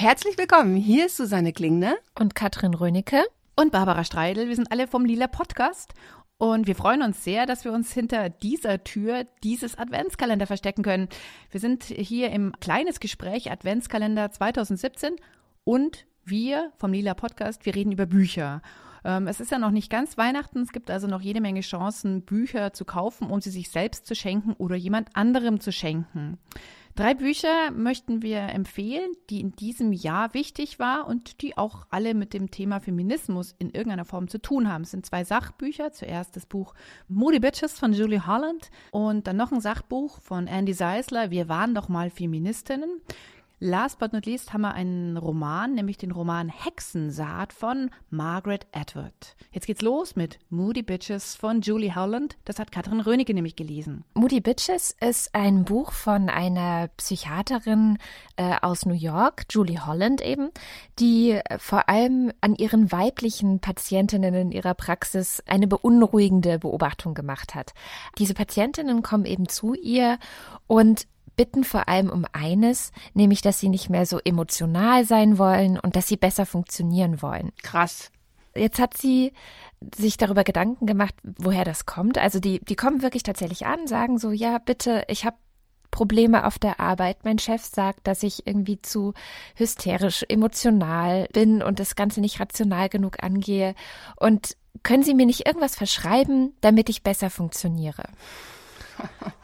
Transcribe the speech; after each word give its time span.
Herzlich 0.00 0.38
willkommen. 0.38 0.76
Hier 0.76 1.06
ist 1.06 1.16
Susanne 1.16 1.52
Klingner 1.52 1.96
und 2.16 2.36
Katrin 2.36 2.72
Rönecke 2.72 3.24
und 3.56 3.72
Barbara 3.72 4.04
Streidel. 4.04 4.46
Wir 4.46 4.54
sind 4.54 4.70
alle 4.70 4.86
vom 4.86 5.04
Lila 5.04 5.26
Podcast 5.26 5.92
und 6.36 6.68
wir 6.68 6.76
freuen 6.76 7.02
uns 7.02 7.24
sehr, 7.24 7.46
dass 7.46 7.64
wir 7.64 7.72
uns 7.72 7.92
hinter 7.92 8.28
dieser 8.28 8.84
Tür 8.84 9.26
dieses 9.42 9.76
Adventskalender 9.76 10.46
verstecken 10.46 10.84
können. 10.84 11.08
Wir 11.50 11.58
sind 11.58 11.82
hier 11.82 12.30
im 12.30 12.52
kleines 12.60 13.00
Gespräch 13.00 13.50
Adventskalender 13.50 14.30
2017 14.30 15.16
und 15.64 16.06
wir 16.24 16.70
vom 16.76 16.92
Lila 16.92 17.14
Podcast, 17.14 17.66
wir 17.66 17.74
reden 17.74 17.90
über 17.90 18.06
Bücher. 18.06 18.62
Ähm, 19.04 19.26
es 19.26 19.40
ist 19.40 19.50
ja 19.50 19.58
noch 19.58 19.72
nicht 19.72 19.90
ganz 19.90 20.16
Weihnachten. 20.16 20.60
Es 20.60 20.70
gibt 20.70 20.92
also 20.92 21.08
noch 21.08 21.22
jede 21.22 21.40
Menge 21.40 21.62
Chancen, 21.62 22.22
Bücher 22.22 22.72
zu 22.72 22.84
kaufen, 22.84 23.30
um 23.30 23.40
sie 23.40 23.50
sich 23.50 23.68
selbst 23.70 24.06
zu 24.06 24.14
schenken 24.14 24.52
oder 24.52 24.76
jemand 24.76 25.16
anderem 25.16 25.58
zu 25.58 25.72
schenken. 25.72 26.38
Drei 26.98 27.14
Bücher 27.14 27.70
möchten 27.70 28.22
wir 28.22 28.40
empfehlen, 28.40 29.12
die 29.30 29.40
in 29.40 29.52
diesem 29.52 29.92
Jahr 29.92 30.34
wichtig 30.34 30.80
war 30.80 31.06
und 31.06 31.42
die 31.42 31.56
auch 31.56 31.86
alle 31.90 32.12
mit 32.12 32.34
dem 32.34 32.50
Thema 32.50 32.80
Feminismus 32.80 33.54
in 33.60 33.70
irgendeiner 33.70 34.04
Form 34.04 34.26
zu 34.26 34.42
tun 34.42 34.68
haben. 34.68 34.82
Es 34.82 34.90
sind 34.90 35.06
zwei 35.06 35.22
Sachbücher. 35.22 35.92
Zuerst 35.92 36.34
das 36.34 36.44
Buch 36.44 36.74
Moody 37.06 37.38
Bitches 37.38 37.78
von 37.78 37.92
Julie 37.92 38.26
Holland 38.26 38.72
und 38.90 39.28
dann 39.28 39.36
noch 39.36 39.52
ein 39.52 39.60
Sachbuch 39.60 40.20
von 40.22 40.48
Andy 40.48 40.72
Seisler, 40.72 41.30
Wir 41.30 41.48
waren 41.48 41.72
doch 41.72 41.88
mal 41.88 42.10
Feministinnen. 42.10 43.00
Last 43.60 43.98
but 43.98 44.12
not 44.12 44.24
least 44.24 44.52
haben 44.52 44.60
wir 44.60 44.74
einen 44.74 45.16
Roman, 45.16 45.74
nämlich 45.74 45.96
den 45.96 46.12
Roman 46.12 46.48
Hexensaat 46.48 47.52
von 47.52 47.90
Margaret 48.08 48.68
Atwood. 48.70 49.34
Jetzt 49.50 49.66
geht's 49.66 49.82
los 49.82 50.14
mit 50.14 50.38
Moody 50.48 50.82
Bitches 50.82 51.34
von 51.34 51.60
Julie 51.60 51.96
Howland. 51.96 52.36
Das 52.44 52.60
hat 52.60 52.70
Katrin 52.70 53.00
Rönecke 53.00 53.34
nämlich 53.34 53.56
gelesen. 53.56 54.04
Moody 54.14 54.40
Bitches 54.40 54.94
ist 55.00 55.34
ein 55.34 55.64
Buch 55.64 55.90
von 55.90 56.28
einer 56.28 56.86
Psychiaterin 56.98 57.98
äh, 58.36 58.54
aus 58.62 58.86
New 58.86 58.94
York, 58.94 59.46
Julie 59.50 59.84
Holland 59.84 60.20
eben, 60.20 60.50
die 61.00 61.32
äh, 61.32 61.58
vor 61.58 61.88
allem 61.88 62.32
an 62.40 62.54
ihren 62.54 62.92
weiblichen 62.92 63.58
Patientinnen 63.58 64.34
in 64.34 64.52
ihrer 64.52 64.74
Praxis 64.74 65.42
eine 65.46 65.66
beunruhigende 65.66 66.60
Beobachtung 66.60 67.14
gemacht 67.14 67.56
hat. 67.56 67.74
Diese 68.18 68.34
Patientinnen 68.34 69.02
kommen 69.02 69.24
eben 69.24 69.48
zu 69.48 69.74
ihr 69.74 70.18
und 70.68 71.08
bitten 71.38 71.64
vor 71.64 71.88
allem 71.88 72.10
um 72.10 72.26
eines, 72.32 72.92
nämlich 73.14 73.40
dass 73.40 73.60
sie 73.60 73.70
nicht 73.70 73.88
mehr 73.88 74.04
so 74.04 74.18
emotional 74.18 75.04
sein 75.04 75.38
wollen 75.38 75.78
und 75.78 75.96
dass 75.96 76.08
sie 76.08 76.18
besser 76.18 76.44
funktionieren 76.44 77.22
wollen. 77.22 77.52
Krass. 77.62 78.10
Jetzt 78.54 78.80
hat 78.80 78.96
sie 78.96 79.32
sich 79.94 80.16
darüber 80.16 80.42
Gedanken 80.42 80.84
gemacht, 80.84 81.14
woher 81.22 81.64
das 81.64 81.86
kommt. 81.86 82.18
Also 82.18 82.40
die, 82.40 82.58
die 82.58 82.74
kommen 82.74 83.02
wirklich 83.02 83.22
tatsächlich 83.22 83.66
an, 83.66 83.86
sagen 83.86 84.18
so, 84.18 84.32
ja, 84.32 84.58
bitte, 84.58 85.04
ich 85.06 85.24
habe 85.24 85.36
Probleme 85.92 86.44
auf 86.44 86.58
der 86.58 86.80
Arbeit. 86.80 87.24
Mein 87.24 87.38
Chef 87.38 87.64
sagt, 87.64 88.06
dass 88.08 88.24
ich 88.24 88.46
irgendwie 88.46 88.82
zu 88.82 89.14
hysterisch, 89.54 90.24
emotional 90.28 91.28
bin 91.32 91.62
und 91.62 91.78
das 91.78 91.94
Ganze 91.94 92.20
nicht 92.20 92.40
rational 92.40 92.88
genug 92.88 93.22
angehe. 93.22 93.74
Und 94.16 94.56
können 94.82 95.04
Sie 95.04 95.14
mir 95.14 95.26
nicht 95.26 95.46
irgendwas 95.46 95.76
verschreiben, 95.76 96.52
damit 96.60 96.88
ich 96.88 97.04
besser 97.04 97.30
funktioniere? 97.30 98.04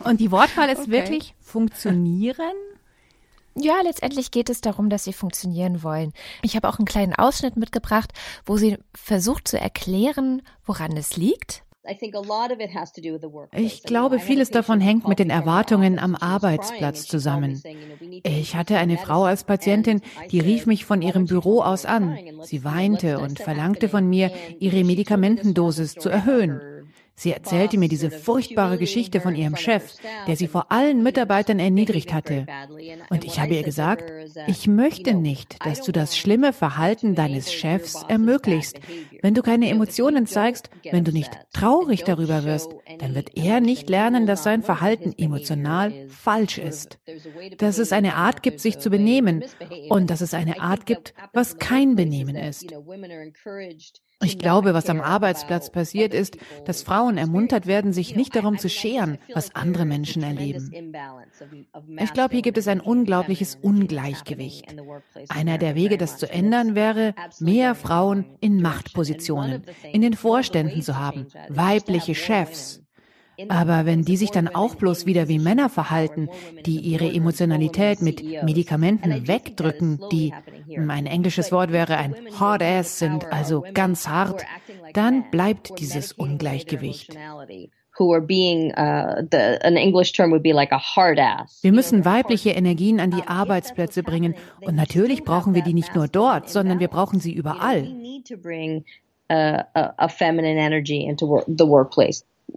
Und 0.05 0.21
die 0.21 0.31
Wortwahl 0.31 0.69
ist 0.69 0.83
okay. 0.83 0.91
wirklich 0.91 1.35
funktionieren? 1.41 2.55
Ja, 3.57 3.81
letztendlich 3.83 4.31
geht 4.31 4.51
es 4.51 4.61
darum, 4.61 4.91
dass 4.91 5.05
sie 5.05 5.13
funktionieren 5.13 5.83
wollen. 5.83 6.13
Ich 6.43 6.57
habe 6.57 6.69
auch 6.69 6.79
einen 6.79 6.87
kleinen 6.87 7.15
Ausschnitt 7.15 7.57
mitgebracht, 7.57 8.13
wo 8.45 8.57
sie 8.57 8.79
versucht 8.95 9.47
zu 9.47 9.61
erklären, 9.61 10.43
woran 10.65 10.97
es 10.97 11.17
liegt. 11.17 11.63
Ich 13.53 13.83
glaube, 13.83 14.19
vieles 14.19 14.51
davon 14.51 14.81
hängt 14.81 15.07
mit 15.07 15.19
den 15.19 15.29
Erwartungen 15.29 15.99
am 15.99 16.15
Arbeitsplatz 16.15 17.07
zusammen. 17.07 17.63
Ich 18.23 18.57
hatte 18.57 18.79
eine 18.79 18.97
Frau 18.97 19.25
als 19.25 19.45
Patientin, 19.45 20.01
die 20.31 20.41
rief 20.41 20.65
mich 20.65 20.87
von 20.87 21.03
ihrem 21.03 21.27
Büro 21.27 21.61
aus 21.61 21.85
an. 21.85 22.19
Sie 22.43 22.65
weinte 22.65 23.19
und 23.19 23.39
verlangte 23.39 23.91
von 23.91 24.09
mir, 24.09 24.33
ihre 24.59 24.83
Medikamentendosis 24.83 25.95
zu 25.95 26.09
erhöhen. 26.09 26.61
Sie 27.17 27.33
erzählte 27.33 27.79
mir 27.79 27.89
diese 27.89 28.11
furchtbare 28.11 28.77
Geschichte 28.77 29.21
von 29.21 29.37
ihrem 29.37 29.57
Chef, 29.57 29.95
der 30.27 30.37
sie 30.37 30.49
vor 30.49 30.73
allen 30.73 31.03
Mitarbeitern 31.03 31.59
erniedrigt 31.59 32.13
hatte. 32.13 32.47
Und 33.09 33.25
ich 33.25 33.39
habe 33.39 33.55
ihr 33.55 33.63
gesagt, 33.63 34.11
ich 34.49 34.67
möchte 34.67 35.15
nicht, 35.15 35.65
dass 35.65 35.83
du 35.83 35.93
das 35.93 36.19
schlimme 36.19 36.53
Verhalten 36.53 37.15
deines 37.15 37.53
Chefs 37.53 38.03
ermöglichst. 38.09 38.81
Wenn 39.23 39.35
du 39.35 39.43
keine 39.43 39.71
Emotionen 39.71 40.27
zeigst, 40.27 40.71
wenn 40.91 41.05
du 41.05 41.13
nicht 41.13 41.31
traurig 41.53 42.03
darüber 42.03 42.45
wirst, 42.45 42.75
dann 42.99 43.15
wird 43.15 43.37
er 43.37 43.61
nicht 43.61 43.89
lernen, 43.89 44.27
dass 44.27 44.43
sein 44.43 44.63
Verhalten 44.63 45.15
emotional 45.17 46.09
falsch 46.09 46.59
ist. 46.59 46.99
Dass 47.59 47.79
es 47.79 47.93
eine 47.93 48.17
Art 48.17 48.43
gibt, 48.43 48.61
sich 48.61 48.79
zu 48.79 48.91
benehmen 48.91 49.45
und 49.89 50.11
dass 50.11 50.21
es 50.21 50.35
eine 50.35 50.61
Art 50.61 50.85
gibt, 50.85 51.15
was 51.33 51.59
kein 51.59 51.95
Benehmen 51.95 52.35
ist. 52.35 52.75
Ich 54.23 54.39
glaube, 54.39 54.75
was 54.75 54.89
am 54.89 55.01
Arbeitsplatz 55.01 55.71
passiert 55.71 56.15
ist, 56.15 56.39
dass 56.65 56.83
Frauen 56.83 57.19
ermuntert 57.19 57.67
werden, 57.67 57.93
sich 57.93 58.17
nicht 58.17 58.35
darum 58.35 58.59
zu 58.59 58.69
scheren, 58.69 59.19
was 59.35 59.55
andere 59.55 59.85
Menschen 59.85 60.23
erleben. 60.23 60.71
Ich 61.99 62.13
glaube, 62.13 62.35
hier 62.35 62.43
gibt 62.43 62.59
es 62.59 62.69
ein 62.69 62.81
unglaubliches 62.81 63.59
Ungleichgewicht. 63.61 64.75
Einer 65.29 65.59
der 65.59 65.75
Wege, 65.75 65.99
das 65.99 66.17
zu 66.17 66.31
ändern, 66.31 66.75
wäre, 66.75 67.15
mehr 67.41 67.75
Frauen 67.75 68.37
in 68.41 68.63
Machtpositionen, 68.63 69.63
in 69.93 70.01
den 70.01 70.15
Vorständen 70.15 70.83
zu 70.83 70.99
haben, 70.99 71.27
weibliche 71.49 72.15
Chefs, 72.15 72.84
aber 73.49 73.87
wenn 73.87 74.03
die 74.03 74.17
sich 74.17 74.31
dann 74.31 74.49
auch 74.49 74.75
bloß 74.75 75.07
wieder 75.07 75.29
wie 75.29 75.39
Männer 75.39 75.69
verhalten, 75.69 76.29
die 76.67 76.79
ihre 76.79 77.11
Emotionalität 77.11 78.03
mit 78.03 78.23
Medikamenten 78.43 79.27
wegdrücken, 79.29 80.01
die, 80.13 80.33
mein 80.77 81.07
englisches 81.07 81.53
Wort 81.53 81.73
wäre 81.73 81.97
ein 81.97 82.15
Hard 82.39 82.63
Ass 82.63 82.99
sind, 82.99 83.33
also 83.33 83.65
ganz 83.75 84.09
hart, 84.09 84.45
dann 84.93 85.31
bleibt 85.31 85.79
dieses 85.81 86.13
Ungleichgewicht. 86.13 87.17
Wir 91.63 91.73
müssen 91.73 92.05
weibliche 92.05 92.51
Energien 92.51 92.99
an 92.99 93.13
die 93.13 93.23
Arbeitsplätze 93.23 94.03
bringen. 94.03 94.35
Und 94.61 94.75
natürlich 94.75 95.23
brauchen 95.23 95.55
wir 95.55 95.63
die 95.63 95.75
nicht 95.75 95.95
nur 95.95 96.09
dort, 96.09 96.49
sondern 96.49 96.81
wir 96.81 96.89
brauchen 96.89 97.21
sie 97.21 97.33
überall. 97.33 97.87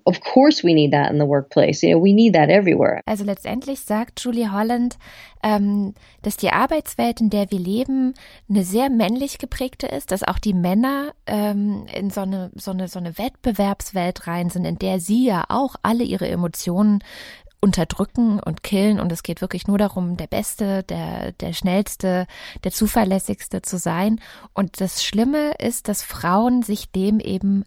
Of 0.04 0.22
course 0.22 0.64
we 0.64 0.74
need 0.74 0.94
that 0.94 1.12
in 1.12 1.18
the 1.18 1.26
workplace. 1.26 1.84
You 1.84 1.94
know, 1.94 2.04
we 2.04 2.14
need 2.14 2.34
that 2.34 2.50
everywhere. 2.50 3.02
Also 3.06 3.24
letztendlich 3.24 3.82
sagt 3.82 4.22
Julie 4.24 4.50
Holland, 4.52 4.98
ähm, 5.44 5.94
dass 6.22 6.38
die 6.38 6.52
Arbeitswelt, 6.52 7.20
in 7.20 7.30
der 7.30 7.52
wir 7.52 7.60
leben, 7.60 8.14
eine 8.50 8.64
sehr 8.64 8.90
männlich 8.90 9.38
geprägte 9.38 9.88
ist, 9.88 10.12
dass 10.12 10.24
auch 10.24 10.40
die 10.40 10.54
Männer 10.54 11.14
ähm, 11.26 11.86
in 11.94 12.10
so 12.10 12.22
eine, 12.22 12.52
so, 12.56 12.72
eine, 12.72 12.88
so 12.88 13.00
eine 13.00 13.18
Wettbewerbswelt 13.18 14.28
rein 14.28 14.50
sind, 14.50 14.66
in 14.66 14.80
der 14.80 15.00
sie 15.00 15.26
ja 15.26 15.44
auch 15.50 15.76
alle 15.84 16.04
ihre 16.04 16.28
Emotionen 16.28 17.04
unterdrücken 17.60 18.40
und 18.40 18.64
killen 18.64 19.00
und 19.00 19.12
es 19.12 19.24
geht 19.24 19.42
wirklich 19.42 19.68
nur 19.68 19.78
darum, 19.78 20.16
der 20.16 20.28
Beste, 20.28 20.84
der, 20.84 21.32
der 21.34 21.54
Schnellste, 21.54 22.28
der 22.64 22.72
Zuverlässigste 22.72 23.62
zu 23.62 23.78
sein. 23.78 24.22
Und 24.54 24.80
das 24.80 25.04
Schlimme 25.04 25.54
ist, 25.60 25.88
dass 25.88 26.04
Frauen 26.04 26.62
sich 26.62 26.92
dem 26.92 27.20
eben 27.20 27.66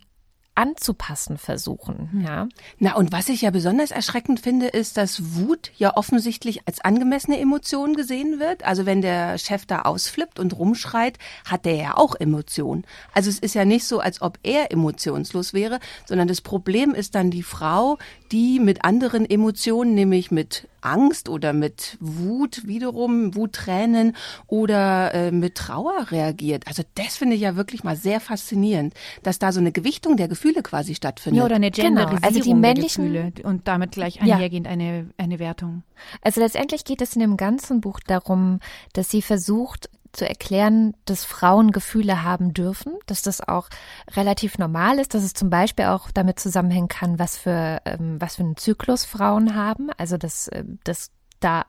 anzupassen 0.61 1.39
versuchen. 1.39 2.23
Ja. 2.23 2.47
Na, 2.79 2.95
und 2.95 3.13
was 3.13 3.31
ich 3.31 3.41
ja 3.41 3.51
besonders 3.51 3.93
erschreckend 3.93 4.41
finde, 4.41 4.67
ist, 4.67 4.99
dass 4.99 5.35
Wut 5.35 5.73
ja 5.79 5.97
offensichtlich 5.97 6.69
als 6.69 6.83
angemessene 6.83 7.41
Emotion 7.41 7.95
gesehen 7.95 8.39
wird. 8.39 8.63
Also 8.63 8.85
wenn 8.85 9.01
der 9.01 9.39
Chef 9.39 9.65
da 9.65 9.83
ausflippt 9.83 10.39
und 10.39 10.59
rumschreit, 10.59 11.19
hat 11.47 11.65
der 11.65 11.77
ja 11.77 11.97
auch 11.97 12.15
Emotionen. 12.15 12.85
Also 13.15 13.31
es 13.31 13.39
ist 13.39 13.55
ja 13.55 13.65
nicht 13.65 13.87
so, 13.87 14.01
als 14.01 14.21
ob 14.21 14.39
er 14.43 14.71
emotionslos 14.71 15.55
wäre, 15.55 15.81
sondern 16.05 16.29
das 16.29 16.43
Problem 16.43 16.95
ist 16.95 17.15
dann 17.15 17.31
die 17.31 17.43
Frau, 17.43 17.97
die 18.31 18.61
mit 18.61 18.85
anderen 18.85 19.29
Emotionen, 19.29 19.95
nämlich 19.95 20.31
mit 20.31 20.69
Angst 20.83 21.29
oder 21.29 21.53
mit 21.53 21.97
Wut 22.01 22.67
wiederum, 22.67 23.35
Wuttränen 23.35 24.17
oder 24.47 25.15
äh, 25.15 25.31
mit 25.31 25.55
Trauer 25.55 26.11
reagiert. 26.11 26.67
Also 26.67 26.83
das 26.95 27.17
finde 27.17 27.37
ich 27.37 27.43
ja 27.43 27.57
wirklich 27.57 27.85
mal 27.85 27.97
sehr 27.97 28.21
faszinierend, 28.21 28.95
dass 29.23 29.39
da 29.39 29.53
so 29.53 29.61
eine 29.61 29.73
Gewichtung 29.73 30.17
der 30.17 30.29
Gefühle 30.29 30.50
quasi 30.63 30.95
stattfindet. 30.95 31.39
Ja, 31.39 31.45
oder 31.45 31.57
eine 31.57 31.71
Genderisierung 31.71 32.17
genau. 32.17 32.27
also 32.27 32.41
die 32.41 32.55
männlichen 32.55 33.13
Gefühle 33.13 33.33
und 33.45 33.69
damit 33.69 33.93
gleich 33.93 34.21
einhergehend 34.21 34.67
ja. 34.67 34.73
eine, 34.73 35.11
eine 35.17 35.39
Wertung. 35.39 35.83
Also 36.23 36.41
letztendlich 36.41 36.85
geht 36.85 37.01
es 37.03 37.15
in 37.15 37.21
dem 37.21 37.37
ganzen 37.37 37.81
Buch 37.81 38.01
darum, 38.01 38.61
dass 38.93 39.11
sie 39.11 39.23
versucht, 39.23 39.89
zu 40.13 40.29
erklären, 40.29 40.95
dass 41.05 41.25
Frauen 41.25 41.71
Gefühle 41.71 42.25
haben 42.25 42.53
dürfen, 42.53 42.95
dass 43.07 43.23
das 43.23 43.47
auch 43.47 43.69
relativ 44.17 44.59
normal 44.59 44.99
ist, 44.99 45.15
dass 45.15 45.23
es 45.23 45.35
zum 45.35 45.51
Beispiel 45.51 45.87
auch 45.87 46.11
damit 46.11 46.41
zusammenhängen 46.41 46.89
kann, 46.89 47.19
was 47.19 47.39
für, 47.39 47.81
ähm, 47.85 48.21
was 48.21 48.37
für 48.37 48.43
einen 48.43 48.57
Zyklus 48.57 49.05
Frauen 49.05 49.55
haben, 49.55 49.91
also 49.97 50.17
dass, 50.17 50.49
äh, 50.49 50.65
dass 50.85 51.13
da 51.39 51.65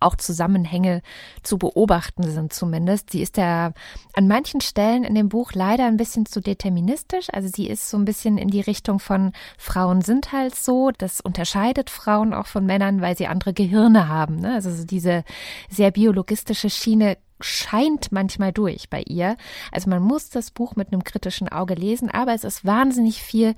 auch 0.00 0.16
Zusammenhänge 0.16 1.02
zu 1.42 1.58
beobachten 1.58 2.22
sind 2.24 2.52
zumindest. 2.52 3.10
Sie 3.10 3.22
ist 3.22 3.36
ja 3.36 3.72
an 4.14 4.28
manchen 4.28 4.60
Stellen 4.60 5.04
in 5.04 5.14
dem 5.14 5.28
Buch 5.28 5.52
leider 5.52 5.86
ein 5.86 5.96
bisschen 5.96 6.26
zu 6.26 6.40
deterministisch. 6.40 7.28
Also 7.32 7.48
sie 7.52 7.68
ist 7.68 7.88
so 7.88 7.96
ein 7.96 8.04
bisschen 8.04 8.38
in 8.38 8.48
die 8.48 8.60
Richtung 8.60 8.98
von 8.98 9.32
Frauen 9.58 10.02
sind 10.02 10.32
halt 10.32 10.54
so. 10.54 10.90
Das 10.96 11.20
unterscheidet 11.20 11.90
Frauen 11.90 12.34
auch 12.34 12.46
von 12.46 12.66
Männern, 12.66 13.00
weil 13.00 13.16
sie 13.16 13.26
andere 13.26 13.52
Gehirne 13.52 14.08
haben. 14.08 14.36
Ne? 14.36 14.54
Also 14.54 14.84
diese 14.84 15.24
sehr 15.70 15.90
biologistische 15.90 16.70
Schiene 16.70 17.16
scheint 17.40 18.12
manchmal 18.12 18.52
durch 18.52 18.88
bei 18.88 19.02
ihr. 19.02 19.36
Also 19.70 19.90
man 19.90 20.02
muss 20.02 20.30
das 20.30 20.50
Buch 20.50 20.76
mit 20.76 20.92
einem 20.92 21.04
kritischen 21.04 21.48
Auge 21.48 21.74
lesen, 21.74 22.10
aber 22.10 22.34
es 22.34 22.44
ist 22.44 22.64
wahnsinnig 22.64 23.22
viel 23.22 23.54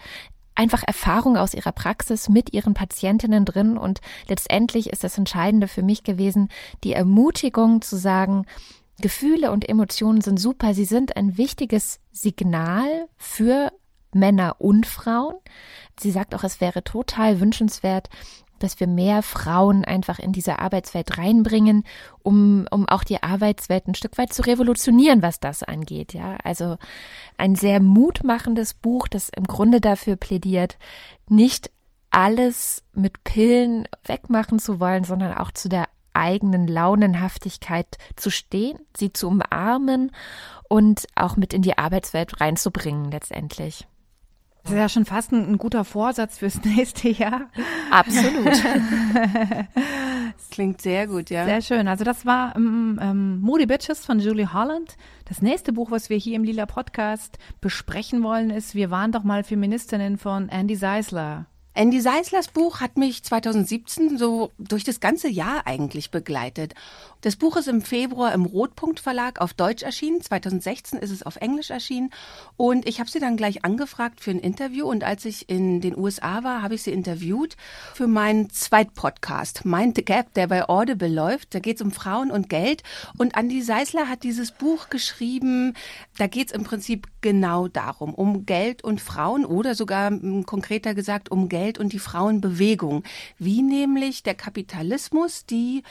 einfach 0.59 0.83
Erfahrung 0.85 1.37
aus 1.37 1.55
ihrer 1.55 1.73
Praxis 1.73 2.29
mit 2.29 2.53
ihren 2.53 2.75
Patientinnen 2.75 3.45
drin 3.45 3.79
und 3.79 4.01
letztendlich 4.27 4.91
ist 4.91 5.05
das 5.05 5.17
Entscheidende 5.17 5.69
für 5.69 5.83
mich 5.83 6.03
gewesen, 6.03 6.49
die 6.83 6.93
Ermutigung 6.93 7.81
zu 7.81 7.97
sagen, 7.97 8.45
Gefühle 9.01 9.53
und 9.53 9.69
Emotionen 9.69 10.21
sind 10.21 10.41
super, 10.41 10.75
sie 10.75 10.85
sind 10.85 11.17
ein 11.17 11.39
wichtiges 11.39 12.01
Signal 12.11 13.07
für 13.17 13.73
Männer 14.13 14.57
und 14.59 14.87
Frauen. 14.87 15.37
Sie 16.01 16.11
sagt 16.11 16.35
auch, 16.35 16.43
es 16.43 16.61
wäre 16.61 16.83
total 16.83 17.41
wünschenswert, 17.41 18.09
dass 18.63 18.81
wir 18.81 18.87
mehr 18.87 19.23
Frauen 19.23 19.85
einfach 19.85 20.19
in 20.19 20.33
diese 20.33 20.59
Arbeitswelt 20.59 21.19
reinbringen, 21.19 21.85
um, 22.23 22.67
um 22.71 22.89
auch 22.89 23.05
die 23.05 23.23
Arbeitswelt 23.23 23.89
ein 23.89 23.95
Stück 23.95 24.19
weit 24.19 24.33
zu 24.33 24.43
revolutionieren, 24.43 25.23
was 25.23 25.41
das 25.41 25.63
angeht. 25.63 26.15
Ja, 26.15 26.37
also 26.45 26.77
ein 27.37 27.55
sehr 27.55 27.81
mutmachendes 27.81 28.75
Buch, 28.75 29.09
das 29.09 29.31
im 29.31 29.45
Grunde 29.45 29.81
dafür 29.81 30.17
plädiert, 30.17 30.79
nicht 31.29 31.71
alles 32.11 32.85
mit 32.95 33.25
Pillen 33.25 33.89
wegmachen 34.05 34.59
zu 34.59 34.81
wollen, 34.81 35.05
sondern 35.05 35.37
auch 35.37 35.53
zu 35.53 35.69
der 35.69 35.89
eigenen 36.13 36.67
Launenhaftigkeit 36.67 37.97
zu 38.17 38.31
stehen, 38.31 38.79
sie 38.97 39.13
zu 39.13 39.29
umarmen 39.29 40.13
und 40.69 41.07
auch 41.15 41.37
mit 41.37 41.53
in 41.53 41.63
die 41.63 41.79
Arbeitswelt 41.79 42.41
reinzubringen 42.41 43.11
letztendlich. 43.11 43.88
Das 44.69 44.75
ist 44.75 44.81
ja 44.81 44.89
schon 44.91 45.07
fast 45.07 45.33
ein, 45.33 45.53
ein 45.53 45.57
guter 45.57 45.83
Vorsatz 45.83 46.37
fürs 46.37 46.63
nächste 46.65 47.09
Jahr. 47.09 47.49
Absolut. 47.91 48.53
Klingt 50.51 50.83
sehr 50.83 51.07
gut, 51.07 51.31
ja. 51.31 51.47
Sehr 51.47 51.63
schön. 51.63 51.89
Also 51.89 52.05
das 52.05 52.27
war 52.27 52.55
ähm, 52.55 52.99
ähm, 53.01 53.41
Moody 53.41 53.65
Bitches 53.65 54.05
von 54.05 54.21
Julie 54.21 54.53
Holland. 54.53 54.99
Das 55.25 55.41
nächste 55.41 55.73
Buch, 55.73 55.91
was 55.91 56.11
wir 56.11 56.19
hier 56.19 56.37
im 56.37 56.45
Lila 56.45 56.67
Podcast 56.67 57.39
besprechen 57.63 58.23
wollen, 58.23 58.51
ist 58.51 58.75
Wir 58.75 58.91
waren 58.91 59.11
doch 59.11 59.25
mal 59.25 59.43
Feministinnen 59.43 60.19
von 60.19 60.51
Andy 60.51 60.77
Seisler. 60.77 61.47
Andy 61.75 62.01
Seislers 62.01 62.49
Buch 62.49 62.81
hat 62.81 62.97
mich 62.97 63.23
2017 63.23 64.19
so 64.19 64.51
durch 64.59 64.83
das 64.83 64.99
ganze 64.99 65.29
Jahr 65.29 65.67
eigentlich 65.67 66.11
begleitet. 66.11 66.75
Das 67.21 67.37
Buch 67.37 67.57
ist 67.57 67.69
im 67.69 67.83
Februar 67.83 68.33
im 68.33 68.45
Rotpunkt 68.45 69.01
Verlag 69.01 69.41
auf 69.41 69.53
Deutsch 69.53 69.83
erschienen. 69.83 70.21
2016 70.21 70.99
ist 70.99 71.11
es 71.11 71.25
auf 71.25 71.37
Englisch 71.37 71.71
erschienen. 71.71 72.11
Und 72.57 72.89
ich 72.89 73.01
habe 73.01 73.11
sie 73.11 73.21
dann 73.21 73.37
gleich 73.37 73.65
angefragt 73.65 74.21
für 74.21 74.31
ein 74.31 74.39
Interview. 74.39 74.89
Und 74.89 75.05
als 75.05 75.25
ich 75.25 75.49
in 75.49 75.81
den 75.81 75.97
USA 75.97 76.43
war, 76.43 76.63
habe 76.63 76.75
ich 76.75 76.83
sie 76.83 76.93
interviewt 76.93 77.57
für 77.95 78.07
meinen 78.07 78.51
Zweitpodcast, 78.51 79.65
Mind 79.65 79.97
the 79.97 80.05
Gap, 80.05 80.35
der 80.35 80.47
bei 80.47 80.69
Audible 80.69 81.09
läuft. 81.09 81.55
Da 81.55 81.61
geht 81.61 81.77
es 81.77 81.83
um 81.83 81.93
Frauen 81.93 82.31
und 82.31 82.49
Geld. 82.49 82.83
Und 83.17 83.37
Andy 83.37 83.63
Seisler 83.63 84.09
hat 84.09 84.23
dieses 84.23 84.53
Buch 84.53 84.89
geschrieben. 84.89 85.75
Da 86.19 86.27
geht 86.27 86.49
es 86.49 86.53
im 86.53 86.65
Prinzip 86.65 87.07
genau 87.21 87.69
darum, 87.69 88.13
um 88.13 88.45
Geld 88.45 88.83
und 88.83 89.01
Frauen 89.01 89.45
oder 89.45 89.77
sogar 89.77 90.11
konkreter 90.45 90.93
gesagt 90.93 91.31
um 91.31 91.49
Geld 91.49 91.79
und 91.79 91.93
die 91.93 92.01
Frauenbewegung. 92.01 93.05
Wie 93.39 93.63
nämlich 93.63 94.25
der 94.25 94.35
Kapitalismus 94.35 95.47
die 95.47 95.85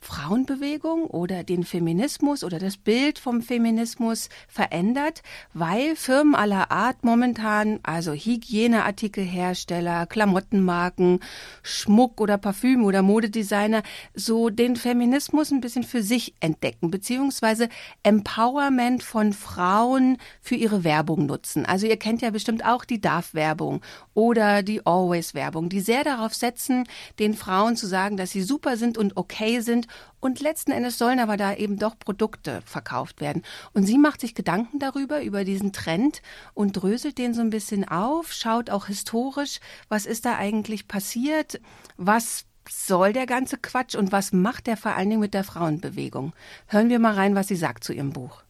Frauenbewegung 0.00 1.04
oder 1.04 1.44
den 1.44 1.62
Feminismus 1.62 2.42
oder 2.42 2.58
das 2.58 2.78
Bild 2.78 3.18
vom 3.18 3.42
Feminismus 3.42 4.30
verändert, 4.48 5.22
weil 5.52 5.94
Firmen 5.94 6.34
aller 6.34 6.70
Art 6.70 7.04
momentan, 7.04 7.80
also 7.82 8.12
Hygieneartikelhersteller, 8.12 10.06
Klamottenmarken, 10.06 11.20
Schmuck 11.62 12.20
oder 12.20 12.38
Parfüm 12.38 12.84
oder 12.84 13.02
Modedesigner, 13.02 13.82
so 14.14 14.48
den 14.48 14.76
Feminismus 14.76 15.50
ein 15.50 15.60
bisschen 15.60 15.84
für 15.84 16.02
sich 16.02 16.34
entdecken, 16.40 16.90
beziehungsweise 16.90 17.68
Empowerment 18.02 19.02
von 19.02 19.34
Frauen 19.34 20.16
für 20.40 20.54
ihre 20.54 20.82
Werbung 20.82 21.26
nutzen. 21.26 21.66
Also 21.66 21.86
ihr 21.86 21.98
kennt 21.98 22.22
ja 22.22 22.30
bestimmt 22.30 22.64
auch 22.64 22.86
die 22.86 23.02
DAF-Werbung 23.02 23.82
oder 24.14 24.62
die 24.62 24.84
Always-Werbung, 24.86 25.68
die 25.68 25.80
sehr 25.80 26.04
darauf 26.04 26.34
setzen, 26.34 26.84
den 27.18 27.34
Frauen 27.34 27.76
zu 27.76 27.86
sagen, 27.86 28.16
dass 28.16 28.30
sie 28.30 28.42
super 28.42 28.78
sind 28.78 28.96
und 28.96 29.18
okay 29.18 29.60
sind 29.60 29.88
und 30.20 30.40
letzten 30.40 30.72
Endes 30.72 30.98
sollen 30.98 31.20
aber 31.20 31.36
da 31.36 31.54
eben 31.54 31.78
doch 31.78 31.98
Produkte 31.98 32.60
verkauft 32.64 33.20
werden. 33.20 33.42
Und 33.72 33.84
sie 33.84 33.98
macht 33.98 34.20
sich 34.20 34.34
Gedanken 34.34 34.78
darüber, 34.78 35.22
über 35.22 35.44
diesen 35.44 35.72
Trend 35.72 36.22
und 36.54 36.72
dröselt 36.72 37.18
den 37.18 37.34
so 37.34 37.40
ein 37.40 37.50
bisschen 37.50 37.88
auf, 37.88 38.32
schaut 38.32 38.70
auch 38.70 38.86
historisch, 38.86 39.60
was 39.88 40.06
ist 40.06 40.24
da 40.24 40.36
eigentlich 40.36 40.88
passiert, 40.88 41.60
was 41.96 42.44
soll 42.68 43.12
der 43.12 43.26
ganze 43.26 43.56
Quatsch 43.56 43.94
und 43.94 44.12
was 44.12 44.32
macht 44.32 44.66
der 44.66 44.76
vor 44.76 44.92
allen 44.92 45.10
Dingen 45.10 45.20
mit 45.20 45.34
der 45.34 45.44
Frauenbewegung? 45.44 46.34
Hören 46.66 46.88
wir 46.88 46.98
mal 46.98 47.14
rein, 47.14 47.34
was 47.34 47.48
sie 47.48 47.56
sagt 47.56 47.84
zu 47.84 47.92
ihrem 47.92 48.12
Buch. 48.12 48.42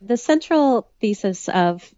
The 0.00 0.16
central 0.16 0.84
thesis 1.00 1.48
of 1.48 1.92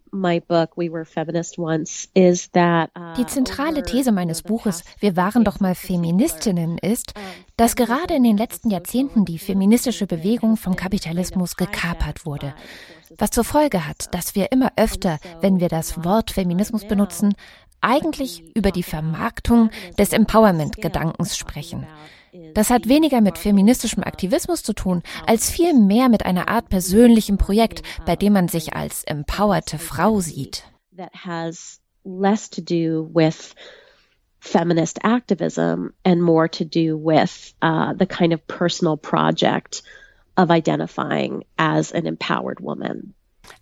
die 3.16 3.26
zentrale 3.26 3.82
These 3.82 4.10
meines 4.10 4.42
Buches 4.42 4.82
Wir 4.98 5.16
waren 5.16 5.44
doch 5.44 5.60
mal 5.60 5.74
Feministinnen 5.74 6.78
ist, 6.78 7.12
dass 7.56 7.76
gerade 7.76 8.14
in 8.14 8.24
den 8.24 8.38
letzten 8.38 8.70
Jahrzehnten 8.70 9.24
die 9.26 9.38
feministische 9.38 10.06
Bewegung 10.06 10.56
vom 10.56 10.76
Kapitalismus 10.76 11.56
gekapert 11.56 12.24
wurde. 12.24 12.54
Was 13.18 13.30
zur 13.30 13.44
Folge 13.44 13.86
hat, 13.86 14.14
dass 14.14 14.34
wir 14.34 14.50
immer 14.50 14.72
öfter, 14.76 15.18
wenn 15.42 15.60
wir 15.60 15.68
das 15.68 16.02
Wort 16.02 16.30
Feminismus 16.30 16.88
benutzen, 16.88 17.34
eigentlich 17.82 18.42
über 18.56 18.70
die 18.70 18.82
Vermarktung 18.82 19.70
des 19.98 20.12
Empowerment-Gedankens 20.12 21.36
sprechen. 21.36 21.86
Das 22.54 22.70
hat 22.70 22.88
weniger 22.88 23.20
mit 23.20 23.38
feministischem 23.38 24.02
Aktivismus 24.02 24.62
zu 24.62 24.72
tun, 24.72 25.02
als 25.26 25.50
viel 25.50 25.74
mehr 25.74 26.08
mit 26.08 26.24
einer 26.24 26.48
Art 26.48 26.68
persönlichem 26.68 27.38
Projekt, 27.38 27.82
bei 28.06 28.16
dem 28.16 28.32
man 28.32 28.48
sich 28.48 28.74
als 28.74 29.04
empowerte 29.04 29.78
Frau 29.78 30.20
sieht. 30.20 30.64
less 32.02 32.48
to 32.48 32.62
do 32.62 33.02
with 33.12 33.54
feminist 34.40 34.98
activism 35.04 35.92
and 36.04 36.22
more 36.22 36.48
to 36.48 36.64
do 36.64 36.96
with 36.96 37.52
uh, 37.60 37.92
the 37.92 38.06
kind 38.06 38.32
of 38.32 38.46
personal 38.46 38.96
project 38.96 39.82
of 40.36 40.50
identifying 40.50 41.44
as 41.58 41.92
an 41.92 42.06
empowered 42.06 42.60
woman. 42.60 43.14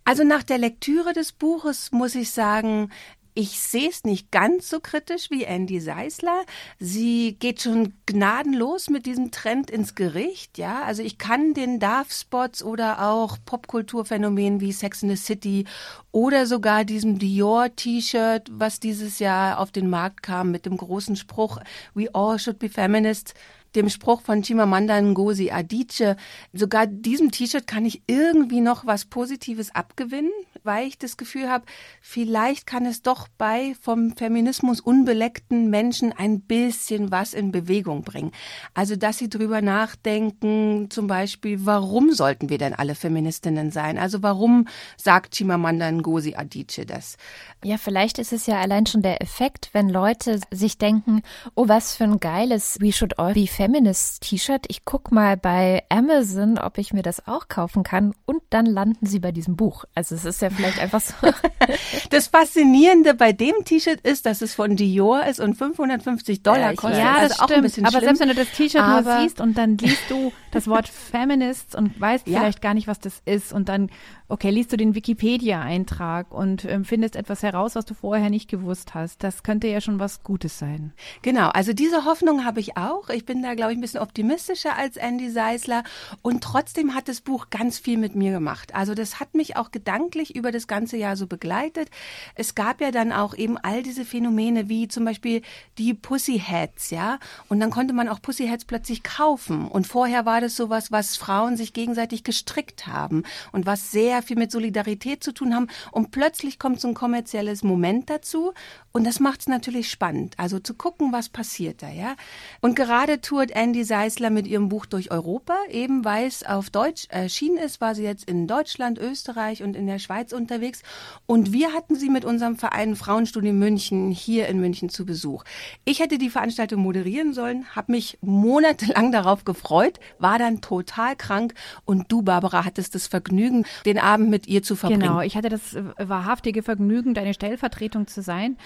Also 0.05 0.23
nach 0.23 0.43
der 0.43 0.57
Lektüre 0.57 1.13
des 1.13 1.31
Buches 1.31 1.91
muss 1.91 2.15
ich 2.15 2.31
sagen, 2.31 2.91
ich 3.33 3.59
sehe 3.59 3.89
es 3.89 4.03
nicht 4.03 4.31
ganz 4.31 4.69
so 4.69 4.79
kritisch 4.79 5.29
wie 5.29 5.43
Andy 5.43 5.79
Seisler. 5.79 6.43
Sie 6.79 7.37
geht 7.39 7.61
schon 7.61 7.93
gnadenlos 8.05 8.89
mit 8.89 9.05
diesem 9.05 9.31
Trend 9.31 9.69
ins 9.69 9.95
Gericht, 9.95 10.57
ja. 10.57 10.83
Also 10.83 11.03
ich 11.03 11.17
kann 11.17 11.53
den 11.53 11.79
Darf-Spots 11.79 12.63
oder 12.63 13.07
auch 13.07 13.37
Popkulturphänomenen 13.45 14.61
wie 14.61 14.71
Sex 14.71 15.03
in 15.03 15.09
the 15.09 15.15
City 15.15 15.65
oder 16.11 16.45
sogar 16.45 16.85
diesem 16.85 17.19
Dior-T-Shirt, 17.19 18.49
was 18.51 18.79
dieses 18.79 19.19
Jahr 19.19 19.59
auf 19.59 19.71
den 19.71 19.89
Markt 19.89 20.23
kam 20.23 20.51
mit 20.51 20.65
dem 20.65 20.77
großen 20.77 21.15
Spruch 21.15 21.59
We 21.93 22.13
all 22.13 22.39
should 22.39 22.59
be 22.59 22.69
feminists, 22.69 23.33
dem 23.75 23.89
Spruch 23.89 24.21
von 24.21 24.41
Chimamanda 24.41 24.99
Ngozi 24.99 25.51
Adichie. 25.51 26.15
Sogar 26.53 26.87
diesem 26.87 27.31
T-Shirt 27.31 27.67
kann 27.67 27.85
ich 27.85 28.01
irgendwie 28.07 28.61
noch 28.61 28.85
was 28.85 29.05
Positives 29.05 29.73
abgewinnen 29.73 30.31
weil 30.63 30.87
ich 30.87 30.97
das 30.97 31.17
Gefühl 31.17 31.49
habe, 31.49 31.65
vielleicht 32.01 32.67
kann 32.67 32.85
es 32.85 33.01
doch 33.01 33.27
bei 33.37 33.75
vom 33.81 34.15
Feminismus 34.15 34.79
unbeleckten 34.79 35.69
Menschen 35.69 36.13
ein 36.13 36.41
bisschen 36.41 37.11
was 37.11 37.33
in 37.33 37.51
Bewegung 37.51 38.03
bringen. 38.03 38.31
Also, 38.73 38.95
dass 38.95 39.17
sie 39.17 39.29
drüber 39.29 39.61
nachdenken, 39.61 40.89
zum 40.89 41.07
Beispiel, 41.07 41.65
warum 41.65 42.11
sollten 42.11 42.49
wir 42.49 42.57
denn 42.57 42.73
alle 42.73 42.95
Feministinnen 42.95 43.71
sein? 43.71 43.97
Also, 43.97 44.23
warum 44.23 44.67
sagt 44.97 45.35
Chimamanda 45.35 45.91
Ngozi 45.91 46.35
Adichie 46.35 46.85
das? 46.85 47.17
Ja, 47.63 47.77
vielleicht 47.77 48.19
ist 48.19 48.31
es 48.31 48.45
ja 48.45 48.59
allein 48.59 48.85
schon 48.85 49.01
der 49.01 49.21
Effekt, 49.21 49.69
wenn 49.73 49.89
Leute 49.89 50.39
sich 50.51 50.77
denken, 50.77 51.21
oh, 51.55 51.67
was 51.67 51.95
für 51.95 52.05
ein 52.05 52.19
geiles 52.19 52.77
We 52.79 52.93
Should 52.93 53.19
All 53.19 53.33
Be 53.33 53.47
Feminist 53.47 54.21
T-Shirt. 54.21 54.65
Ich 54.69 54.85
guck 54.85 55.11
mal 55.11 55.35
bei 55.35 55.83
Amazon, 55.89 56.57
ob 56.57 56.77
ich 56.77 56.93
mir 56.93 57.01
das 57.01 57.27
auch 57.27 57.47
kaufen 57.47 57.83
kann 57.83 58.13
und 58.25 58.41
dann 58.49 58.65
landen 58.65 59.05
sie 59.05 59.19
bei 59.19 59.31
diesem 59.31 59.55
Buch. 59.55 59.85
Also, 59.95 60.15
es 60.15 60.25
ist 60.25 60.41
ja 60.41 60.48
ja 60.49 60.55
vielleicht 60.55 60.79
einfach 60.79 61.01
so. 61.01 61.13
Das 62.09 62.27
Faszinierende 62.27 63.13
bei 63.13 63.33
dem 63.33 63.53
T-Shirt 63.63 64.01
ist, 64.01 64.25
dass 64.25 64.41
es 64.41 64.55
von 64.55 64.75
Dior 64.75 65.25
ist 65.25 65.39
und 65.39 65.55
550 65.55 66.41
Dollar 66.41 66.73
kostet. 66.73 66.99
Ja, 66.99 67.21
das 67.21 67.39
also 67.39 67.53
stimmt. 67.53 67.87
Aber 67.87 67.99
schlimm. 67.99 68.01
selbst 68.01 68.19
wenn 68.19 68.29
du 68.29 68.35
das 68.35 68.51
T-Shirt 68.51 68.87
nur 68.87 69.19
siehst 69.21 69.41
und 69.41 69.57
dann 69.57 69.77
liest 69.77 70.09
du 70.09 70.31
das 70.51 70.67
Wort 70.67 70.87
Feminists 71.11 71.75
und 71.75 71.99
weißt 71.99 72.27
ja. 72.27 72.39
vielleicht 72.39 72.61
gar 72.61 72.73
nicht, 72.73 72.87
was 72.87 72.99
das 72.99 73.21
ist 73.25 73.53
und 73.53 73.69
dann 73.69 73.89
okay, 74.29 74.51
liest 74.51 74.71
du 74.71 74.77
den 74.77 74.93
Wikipedia-Eintrag 74.93 76.31
und 76.31 76.63
ähm, 76.65 76.85
findest 76.85 77.15
etwas 77.15 77.41
heraus, 77.41 77.75
was 77.75 77.85
du 77.85 77.95
vorher 77.95 78.29
nicht 78.29 78.47
gewusst 78.47 78.93
hast. 78.93 79.23
Das 79.23 79.41
könnte 79.41 79.67
ja 79.67 79.81
schon 79.81 79.99
was 79.99 80.23
Gutes 80.23 80.59
sein. 80.59 80.93
Genau, 81.23 81.49
also 81.49 81.73
diese 81.73 82.05
Hoffnung 82.05 82.45
habe 82.45 82.59
ich 82.59 82.77
auch. 82.77 83.09
Ich 83.09 83.25
bin 83.25 83.41
da, 83.41 83.55
glaube 83.55 83.71
ich, 83.71 83.77
ein 83.77 83.81
bisschen 83.81 84.01
optimistischer 84.01 84.75
als 84.75 84.97
Andy 84.97 85.31
Seisler. 85.31 85.83
Und 86.21 86.43
trotzdem 86.43 86.93
hat 86.93 87.07
das 87.07 87.21
Buch 87.21 87.49
ganz 87.49 87.79
viel 87.79 87.97
mit 87.97 88.15
mir 88.15 88.31
gemacht. 88.31 88.75
Also 88.75 88.93
das 88.93 89.19
hat 89.19 89.33
mich 89.33 89.57
auch 89.57 89.71
gedanklich 89.71 90.35
über 90.39 90.51
das 90.51 90.67
ganze 90.67 90.97
Jahr 90.97 91.15
so 91.15 91.27
begleitet. 91.27 91.89
Es 92.35 92.55
gab 92.55 92.81
ja 92.81 92.91
dann 92.91 93.11
auch 93.11 93.35
eben 93.35 93.57
all 93.57 93.83
diese 93.83 94.05
Phänomene 94.05 94.69
wie 94.69 94.87
zum 94.87 95.05
Beispiel 95.05 95.41
die 95.77 95.93
Pussyheads, 95.93 96.89
ja. 96.89 97.19
Und 97.47 97.59
dann 97.59 97.69
konnte 97.69 97.93
man 97.93 98.09
auch 98.09 98.21
Pussyheads 98.21 98.65
plötzlich 98.65 99.03
kaufen. 99.03 99.67
Und 99.67 99.85
vorher 99.85 100.25
war 100.25 100.41
das 100.41 100.55
sowas, 100.55 100.91
was 100.91 101.17
Frauen 101.17 101.57
sich 101.57 101.73
gegenseitig 101.73 102.23
gestrickt 102.23 102.87
haben 102.87 103.23
und 103.51 103.65
was 103.65 103.91
sehr 103.91 104.23
viel 104.23 104.37
mit 104.37 104.51
Solidarität 104.51 105.23
zu 105.23 105.33
tun 105.33 105.53
haben. 105.53 105.67
Und 105.91 106.11
plötzlich 106.11 106.57
kommt 106.57 106.81
so 106.81 106.87
ein 106.87 106.93
kommerzielles 106.93 107.63
Moment 107.63 108.09
dazu. 108.09 108.53
Und 108.91 109.05
das 109.05 109.19
macht 109.19 109.41
es 109.41 109.47
natürlich 109.47 109.89
spannend. 109.89 110.33
Also 110.37 110.59
zu 110.59 110.73
gucken, 110.73 111.11
was 111.11 111.29
passiert 111.29 111.83
da, 111.83 111.89
ja. 111.89 112.15
Und 112.59 112.75
gerade 112.75 113.21
tourt 113.21 113.51
Andy 113.51 113.83
Seisler 113.83 114.29
mit 114.29 114.47
ihrem 114.47 114.69
Buch 114.69 114.85
durch 114.85 115.11
Europa. 115.11 115.55
Eben 115.69 116.05
weil 116.05 116.25
es 116.25 116.43
auf 116.43 116.69
Deutsch 116.69 117.05
erschienen 117.09 117.57
ist, 117.57 117.81
war 117.81 117.93
sie 117.93 118.03
jetzt 118.03 118.27
in 118.29 118.47
Deutschland, 118.47 118.97
Österreich 118.97 119.61
und 119.61 119.75
in 119.75 119.85
der 119.85 119.99
Schweiz 119.99 120.33
unterwegs. 120.33 120.81
Und 121.27 121.53
wir 121.53 121.73
hatten 121.73 121.95
sie 121.95 122.09
mit 122.09 122.25
unserem 122.25 122.57
Verein 122.57 122.95
Frauenstudio 122.95 123.53
München 123.53 124.09
hier 124.09 124.47
in 124.47 124.59
München 124.59 124.89
zu 124.89 125.05
Besuch. 125.05 125.43
Ich 125.85 125.99
hätte 125.99 126.17
die 126.17 126.29
Veranstaltung 126.29 126.81
moderieren 126.81 127.33
sollen, 127.33 127.65
habe 127.75 127.91
mich 127.91 128.17
monatelang 128.21 129.11
darauf 129.11 129.45
gefreut, 129.45 129.99
war 130.17 130.39
dann 130.39 130.61
total 130.61 131.15
krank 131.15 131.53
und 131.85 132.11
du, 132.11 132.23
Barbara, 132.23 132.65
hattest 132.65 132.95
das 132.95 133.07
Vergnügen, 133.07 133.65
den 133.85 133.99
Abend 133.99 134.29
mit 134.29 134.47
ihr 134.47 134.63
zu 134.63 134.75
verbringen. 134.75 135.01
Genau, 135.01 135.21
ich 135.21 135.35
hatte 135.35 135.49
das 135.49 135.75
wahrhaftige 135.97 136.63
Vergnügen, 136.63 137.13
deine 137.13 137.33
Stellvertretung 137.33 138.07
zu 138.07 138.21
sein. 138.21 138.57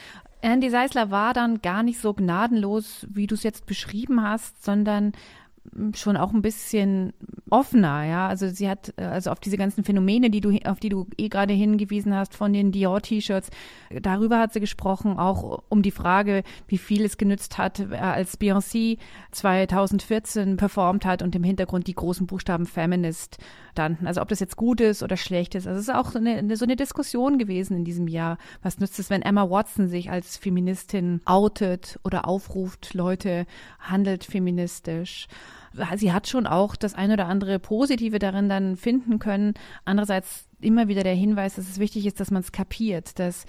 Andy 0.41 0.69
Seisler 0.69 1.09
war 1.09 1.33
dann 1.33 1.61
gar 1.61 1.83
nicht 1.83 1.99
so 1.99 2.13
gnadenlos, 2.13 3.07
wie 3.09 3.27
du 3.27 3.35
es 3.35 3.43
jetzt 3.43 3.65
beschrieben 3.65 4.21
hast, 4.21 4.63
sondern 4.63 5.13
schon 5.95 6.17
auch 6.17 6.33
ein 6.33 6.41
bisschen 6.41 7.13
offener, 7.49 8.03
ja. 8.03 8.27
Also 8.27 8.47
sie 8.49 8.69
hat, 8.69 8.93
äh, 8.97 9.03
also 9.03 9.31
auf 9.31 9.39
diese 9.39 9.57
ganzen 9.57 9.83
Phänomene, 9.83 10.29
die 10.29 10.41
du, 10.41 10.57
auf 10.65 10.79
die 10.79 10.89
du 10.89 11.07
eh 11.17 11.29
gerade 11.29 11.53
hingewiesen 11.53 12.13
hast, 12.13 12.35
von 12.35 12.53
den 12.53 12.71
Dior-T-Shirts, 12.71 13.49
darüber 14.01 14.39
hat 14.39 14.53
sie 14.53 14.59
gesprochen, 14.59 15.17
auch 15.17 15.63
um 15.69 15.81
die 15.81 15.91
Frage, 15.91 16.43
wie 16.67 16.77
viel 16.77 17.05
es 17.05 17.17
genützt 17.17 17.57
hat, 17.57 17.79
äh, 17.79 17.95
als 17.95 18.39
Beyoncé 18.39 18.97
2014 19.31 20.57
performt 20.57 21.05
hat 21.05 21.21
und 21.21 21.35
im 21.35 21.43
Hintergrund 21.43 21.87
die 21.87 21.95
großen 21.95 22.27
Buchstaben 22.27 22.65
Feminist 22.65 23.37
standen. 23.71 24.07
Also 24.07 24.21
ob 24.21 24.29
das 24.29 24.39
jetzt 24.39 24.57
gut 24.57 24.81
ist 24.81 25.03
oder 25.03 25.17
schlecht 25.17 25.55
ist. 25.55 25.67
Also 25.67 25.79
es 25.79 25.87
ist 25.87 25.95
auch 25.95 26.11
so 26.11 26.19
eine, 26.19 26.55
so 26.55 26.65
eine 26.65 26.75
Diskussion 26.75 27.37
gewesen 27.37 27.77
in 27.77 27.85
diesem 27.85 28.07
Jahr. 28.07 28.37
Was 28.61 28.79
nützt 28.79 28.99
es, 28.99 29.09
wenn 29.09 29.21
Emma 29.21 29.49
Watson 29.49 29.87
sich 29.87 30.11
als 30.11 30.37
Feministin 30.37 31.21
outet 31.25 31.99
oder 32.03 32.27
aufruft, 32.27 32.93
Leute, 32.93 33.45
handelt 33.79 34.23
feministisch? 34.23 35.27
Sie 35.95 36.11
hat 36.11 36.27
schon 36.27 36.47
auch 36.47 36.75
das 36.75 36.93
ein 36.93 37.11
oder 37.11 37.27
andere 37.27 37.59
Positive 37.59 38.19
darin 38.19 38.49
dann 38.49 38.75
finden 38.75 39.19
können. 39.19 39.53
Andererseits 39.85 40.47
immer 40.61 40.87
wieder 40.87 41.03
der 41.03 41.15
Hinweis, 41.15 41.55
dass 41.55 41.69
es 41.69 41.79
wichtig 41.79 42.05
ist, 42.05 42.19
dass 42.19 42.31
man 42.31 42.41
es 42.41 42.51
kapiert, 42.51 43.19
dass 43.19 43.45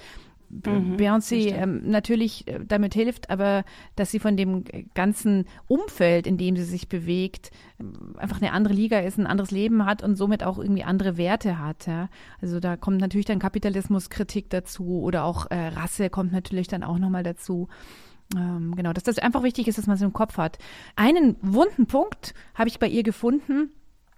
mhm, 0.51 0.97
Beyoncé 0.97 1.55
ähm, 1.55 1.83
natürlich 1.91 2.47
äh, 2.49 2.61
damit 2.67 2.95
hilft, 2.95 3.31
aber 3.31 3.65
dass 3.97 4.11
sie 4.11 4.19
von 4.19 4.37
dem 4.37 4.65
ganzen 4.95 5.47
Umfeld, 5.67 6.27
in 6.27 6.39
dem 6.39 6.57
sie 6.57 6.65
sich 6.65 6.89
bewegt, 6.89 7.51
ähm, 7.81 8.15
einfach 8.17 8.41
eine 8.41 8.53
andere 8.53 8.75
Liga 8.75 8.99
ist, 9.01 9.19
ein 9.19 9.27
anderes 9.27 9.51
Leben 9.51 9.85
hat 9.85 10.03
und 10.03 10.17
somit 10.17 10.43
auch 10.43 10.59
irgendwie 10.59 10.85
andere 10.85 11.17
Werte 11.17 11.59
hat. 11.59 11.87
Ja? 11.87 12.09
Also 12.41 12.61
da 12.61 12.77
kommt 12.77 13.01
natürlich 13.01 13.27
dann 13.27 13.39
Kapitalismuskritik 13.39 14.51
dazu 14.51 15.01
oder 15.03 15.25
auch 15.25 15.51
äh, 15.51 15.69
Rasse 15.69 16.11
kommt 16.11 16.33
natürlich 16.33 16.69
dann 16.69 16.83
auch 16.83 16.99
nochmal 16.99 17.23
dazu. 17.23 17.69
Ähm, 18.37 18.75
genau, 18.77 18.93
dass 18.93 19.05
das 19.05 19.19
einfach 19.19 19.43
wichtig 19.43 19.69
ist, 19.69 19.79
dass 19.79 19.87
man 19.87 19.97
es 19.97 20.03
im 20.03 20.13
Kopf 20.13 20.39
hat. 20.39 20.59
Einen 20.97 21.37
wunden 21.43 21.87
Punkt 21.87 22.35
habe 22.55 22.69
ich 22.69 22.79
bei 22.79 22.89
ihr 22.89 23.03
gefunden. 23.03 23.71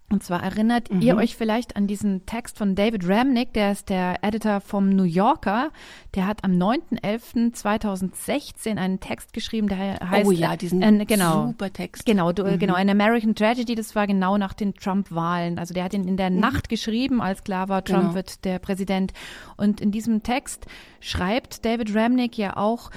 Und 0.08 0.22
zwar 0.22 0.40
erinnert 0.40 0.92
mhm. 0.92 1.00
ihr 1.00 1.16
euch 1.16 1.34
vielleicht 1.34 1.74
an 1.74 1.88
diesen 1.88 2.26
Text 2.26 2.58
von 2.58 2.76
David 2.76 3.08
Ramnick, 3.08 3.52
der 3.54 3.72
ist 3.72 3.88
der 3.88 4.22
Editor 4.22 4.60
vom 4.60 4.90
New 4.90 5.02
Yorker. 5.02 5.72
Der 6.14 6.28
hat 6.28 6.44
am 6.44 6.52
9.11.2016 6.52 8.76
einen 8.76 9.00
Text 9.00 9.32
geschrieben, 9.32 9.66
der 9.66 9.98
heißt. 9.98 10.28
Oh 10.28 10.30
ja, 10.30 10.56
diesen 10.56 10.80
äh, 10.80 11.04
genau, 11.06 11.48
super 11.48 11.72
Text. 11.72 12.06
Genau, 12.06 12.30
du, 12.30 12.44
mhm. 12.44 12.60
genau, 12.60 12.74
An 12.74 12.88
American 12.88 13.34
Tragedy, 13.34 13.74
das 13.74 13.96
war 13.96 14.06
genau 14.06 14.38
nach 14.38 14.54
den 14.54 14.74
Trump-Wahlen. 14.74 15.58
Also 15.58 15.74
der 15.74 15.82
hat 15.82 15.92
ihn 15.92 16.06
in 16.06 16.16
der 16.16 16.30
mhm. 16.30 16.38
Nacht 16.38 16.68
geschrieben, 16.68 17.20
als 17.20 17.42
klar 17.42 17.68
war, 17.68 17.82
Trump 17.82 18.02
genau. 18.02 18.14
wird 18.14 18.44
der 18.44 18.60
Präsident. 18.60 19.12
Und 19.56 19.80
in 19.80 19.90
diesem 19.90 20.22
Text 20.22 20.66
schreibt 21.00 21.64
David 21.64 21.92
Ramnick 21.96 22.38
ja 22.38 22.56
auch, 22.56 22.92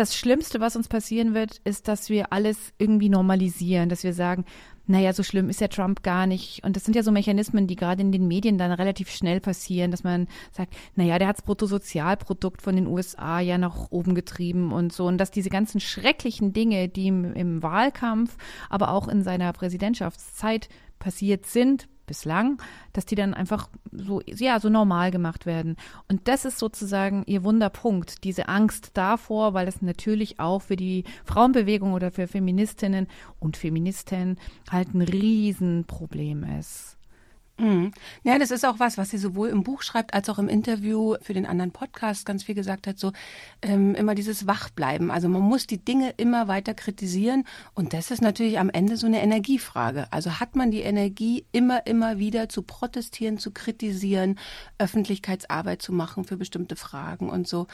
das 0.00 0.16
Schlimmste, 0.16 0.60
was 0.60 0.76
uns 0.76 0.88
passieren 0.88 1.34
wird, 1.34 1.58
ist, 1.64 1.86
dass 1.86 2.08
wir 2.08 2.32
alles 2.32 2.72
irgendwie 2.78 3.10
normalisieren, 3.10 3.90
dass 3.90 4.02
wir 4.02 4.14
sagen, 4.14 4.46
naja, 4.86 5.12
so 5.12 5.22
schlimm 5.22 5.50
ist 5.50 5.60
ja 5.60 5.68
Trump 5.68 6.02
gar 6.02 6.26
nicht. 6.26 6.64
Und 6.64 6.74
das 6.74 6.84
sind 6.84 6.96
ja 6.96 7.02
so 7.02 7.12
Mechanismen, 7.12 7.66
die 7.66 7.76
gerade 7.76 8.00
in 8.00 8.10
den 8.10 8.26
Medien 8.26 8.56
dann 8.56 8.72
relativ 8.72 9.10
schnell 9.10 9.40
passieren, 9.40 9.90
dass 9.90 10.02
man 10.02 10.26
sagt, 10.52 10.74
naja, 10.96 11.18
der 11.18 11.28
hat 11.28 11.36
das 11.36 11.44
Bruttosozialprodukt 11.44 12.62
von 12.62 12.76
den 12.76 12.86
USA 12.86 13.40
ja 13.40 13.58
nach 13.58 13.90
oben 13.90 14.14
getrieben 14.14 14.72
und 14.72 14.90
so. 14.90 15.06
Und 15.06 15.18
dass 15.18 15.30
diese 15.30 15.50
ganzen 15.50 15.80
schrecklichen 15.80 16.54
Dinge, 16.54 16.88
die 16.88 17.08
im, 17.08 17.34
im 17.34 17.62
Wahlkampf, 17.62 18.36
aber 18.70 18.92
auch 18.92 19.06
in 19.06 19.22
seiner 19.22 19.52
Präsidentschaftszeit 19.52 20.70
passiert 20.98 21.44
sind, 21.44 21.88
bislang, 22.10 22.60
dass 22.92 23.06
die 23.06 23.14
dann 23.14 23.34
einfach 23.34 23.68
so, 23.92 24.20
ja, 24.26 24.58
so 24.58 24.68
normal 24.68 25.12
gemacht 25.12 25.46
werden. 25.46 25.76
Und 26.08 26.26
das 26.26 26.44
ist 26.44 26.58
sozusagen 26.58 27.22
ihr 27.26 27.44
Wunderpunkt, 27.44 28.24
diese 28.24 28.48
Angst 28.48 28.90
davor, 28.94 29.54
weil 29.54 29.68
es 29.68 29.80
natürlich 29.80 30.40
auch 30.40 30.60
für 30.60 30.74
die 30.74 31.04
Frauenbewegung 31.24 31.92
oder 31.92 32.10
für 32.10 32.26
Feministinnen 32.26 33.06
und 33.38 33.56
Feministen 33.56 34.38
halt 34.68 34.92
ein 34.92 35.02
Riesenproblem 35.02 36.42
ist. 36.58 36.99
Mhm. 37.60 37.92
Ja, 38.22 38.38
das 38.38 38.50
ist 38.50 38.64
auch 38.64 38.78
was, 38.78 38.96
was 38.96 39.10
sie 39.10 39.18
sowohl 39.18 39.50
im 39.50 39.62
Buch 39.62 39.82
schreibt 39.82 40.14
als 40.14 40.30
auch 40.30 40.38
im 40.38 40.48
Interview 40.48 41.16
für 41.20 41.34
den 41.34 41.44
anderen 41.44 41.72
Podcast 41.72 42.24
ganz 42.24 42.42
viel 42.42 42.54
gesagt 42.54 42.86
hat, 42.86 42.98
so 42.98 43.12
ähm, 43.60 43.94
immer 43.94 44.14
dieses 44.14 44.46
Wachbleiben. 44.46 45.10
Also 45.10 45.28
man 45.28 45.42
muss 45.42 45.66
die 45.66 45.84
Dinge 45.84 46.14
immer 46.16 46.48
weiter 46.48 46.72
kritisieren 46.72 47.44
und 47.74 47.92
das 47.92 48.10
ist 48.10 48.22
natürlich 48.22 48.58
am 48.58 48.70
Ende 48.70 48.96
so 48.96 49.06
eine 49.06 49.22
Energiefrage. 49.22 50.06
Also 50.10 50.40
hat 50.40 50.56
man 50.56 50.70
die 50.70 50.80
Energie 50.80 51.44
immer, 51.52 51.86
immer 51.86 52.18
wieder 52.18 52.48
zu 52.48 52.62
protestieren, 52.62 53.36
zu 53.36 53.50
kritisieren, 53.50 54.38
Öffentlichkeitsarbeit 54.78 55.82
zu 55.82 55.92
machen 55.92 56.24
für 56.24 56.38
bestimmte 56.38 56.76
Fragen 56.76 57.28
und 57.28 57.46
so. 57.46 57.66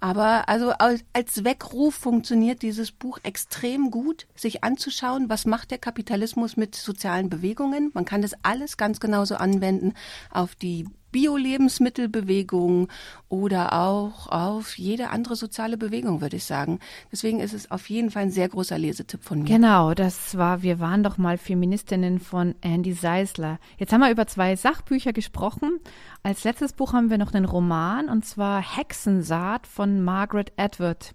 Aber 0.00 0.48
also 0.48 0.72
als 0.72 1.44
Weckruf 1.44 1.94
funktioniert 1.94 2.62
dieses 2.62 2.90
Buch 2.90 3.18
extrem 3.22 3.90
gut, 3.90 4.26
sich 4.34 4.64
anzuschauen, 4.64 5.28
was 5.28 5.44
macht 5.44 5.70
der 5.70 5.78
Kapitalismus 5.78 6.56
mit 6.56 6.74
sozialen 6.74 7.28
Bewegungen. 7.28 7.90
Man 7.92 8.06
kann 8.06 8.22
das 8.22 8.32
alles 8.42 8.78
ganz 8.78 8.98
genauso 9.30 9.36
anwenden 9.36 9.94
auf 10.30 10.54
die 10.54 10.86
Bio-Lebensmittelbewegung 11.12 12.86
oder 13.28 13.72
auch 13.72 14.28
auf 14.28 14.78
jede 14.78 15.10
andere 15.10 15.34
soziale 15.34 15.76
Bewegung, 15.76 16.20
würde 16.20 16.36
ich 16.36 16.44
sagen. 16.44 16.78
Deswegen 17.10 17.40
ist 17.40 17.52
es 17.52 17.68
auf 17.68 17.90
jeden 17.90 18.12
Fall 18.12 18.22
ein 18.22 18.30
sehr 18.30 18.48
großer 18.48 18.78
Lesetipp 18.78 19.24
von 19.24 19.40
mir. 19.42 19.48
Genau, 19.48 19.92
das 19.92 20.36
war 20.36 20.62
Wir 20.62 20.78
waren 20.78 21.02
doch 21.02 21.18
mal 21.18 21.36
Feministinnen 21.36 22.20
von 22.20 22.54
Andy 22.60 22.92
Seisler. 22.92 23.58
Jetzt 23.76 23.92
haben 23.92 24.02
wir 24.02 24.10
über 24.12 24.28
zwei 24.28 24.54
Sachbücher 24.54 25.12
gesprochen. 25.12 25.80
Als 26.22 26.44
letztes 26.44 26.74
Buch 26.74 26.92
haben 26.92 27.10
wir 27.10 27.18
noch 27.18 27.34
einen 27.34 27.44
Roman 27.44 28.08
und 28.08 28.24
zwar 28.24 28.62
Hexensaat 28.62 29.66
von 29.66 30.02
Margaret 30.04 30.52
Atwood. 30.56 31.12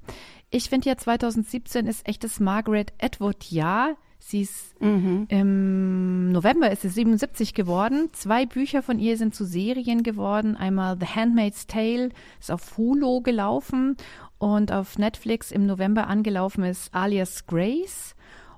Ich 0.55 0.69
finde 0.69 0.88
ja 0.88 0.95
2017 0.95 1.85
ist 1.85 2.07
echtes 2.07 2.39
Margaret 2.39 2.93
Atwood 3.01 3.51
Jahr. 3.51 3.97
Sie 4.19 4.39
ist 4.39 4.81
mhm. 4.81 5.25
im 5.27 6.31
November 6.31 6.71
ist 6.71 6.83
sie 6.83 6.88
77 6.88 7.53
geworden. 7.53 8.07
Zwei 8.13 8.45
Bücher 8.45 8.81
von 8.81 8.97
ihr 8.97 9.17
sind 9.17 9.35
zu 9.35 9.43
Serien 9.43 10.01
geworden. 10.01 10.55
Einmal 10.55 10.97
The 10.97 11.07
Handmaid's 11.07 11.67
Tale 11.67 12.12
ist 12.39 12.51
auf 12.51 12.77
Hulu 12.77 13.19
gelaufen 13.19 13.97
und 14.38 14.71
auf 14.71 14.97
Netflix 14.97 15.51
im 15.51 15.65
November 15.65 16.07
angelaufen 16.07 16.63
ist 16.63 16.95
Alias 16.95 17.47
Grace. 17.47 18.15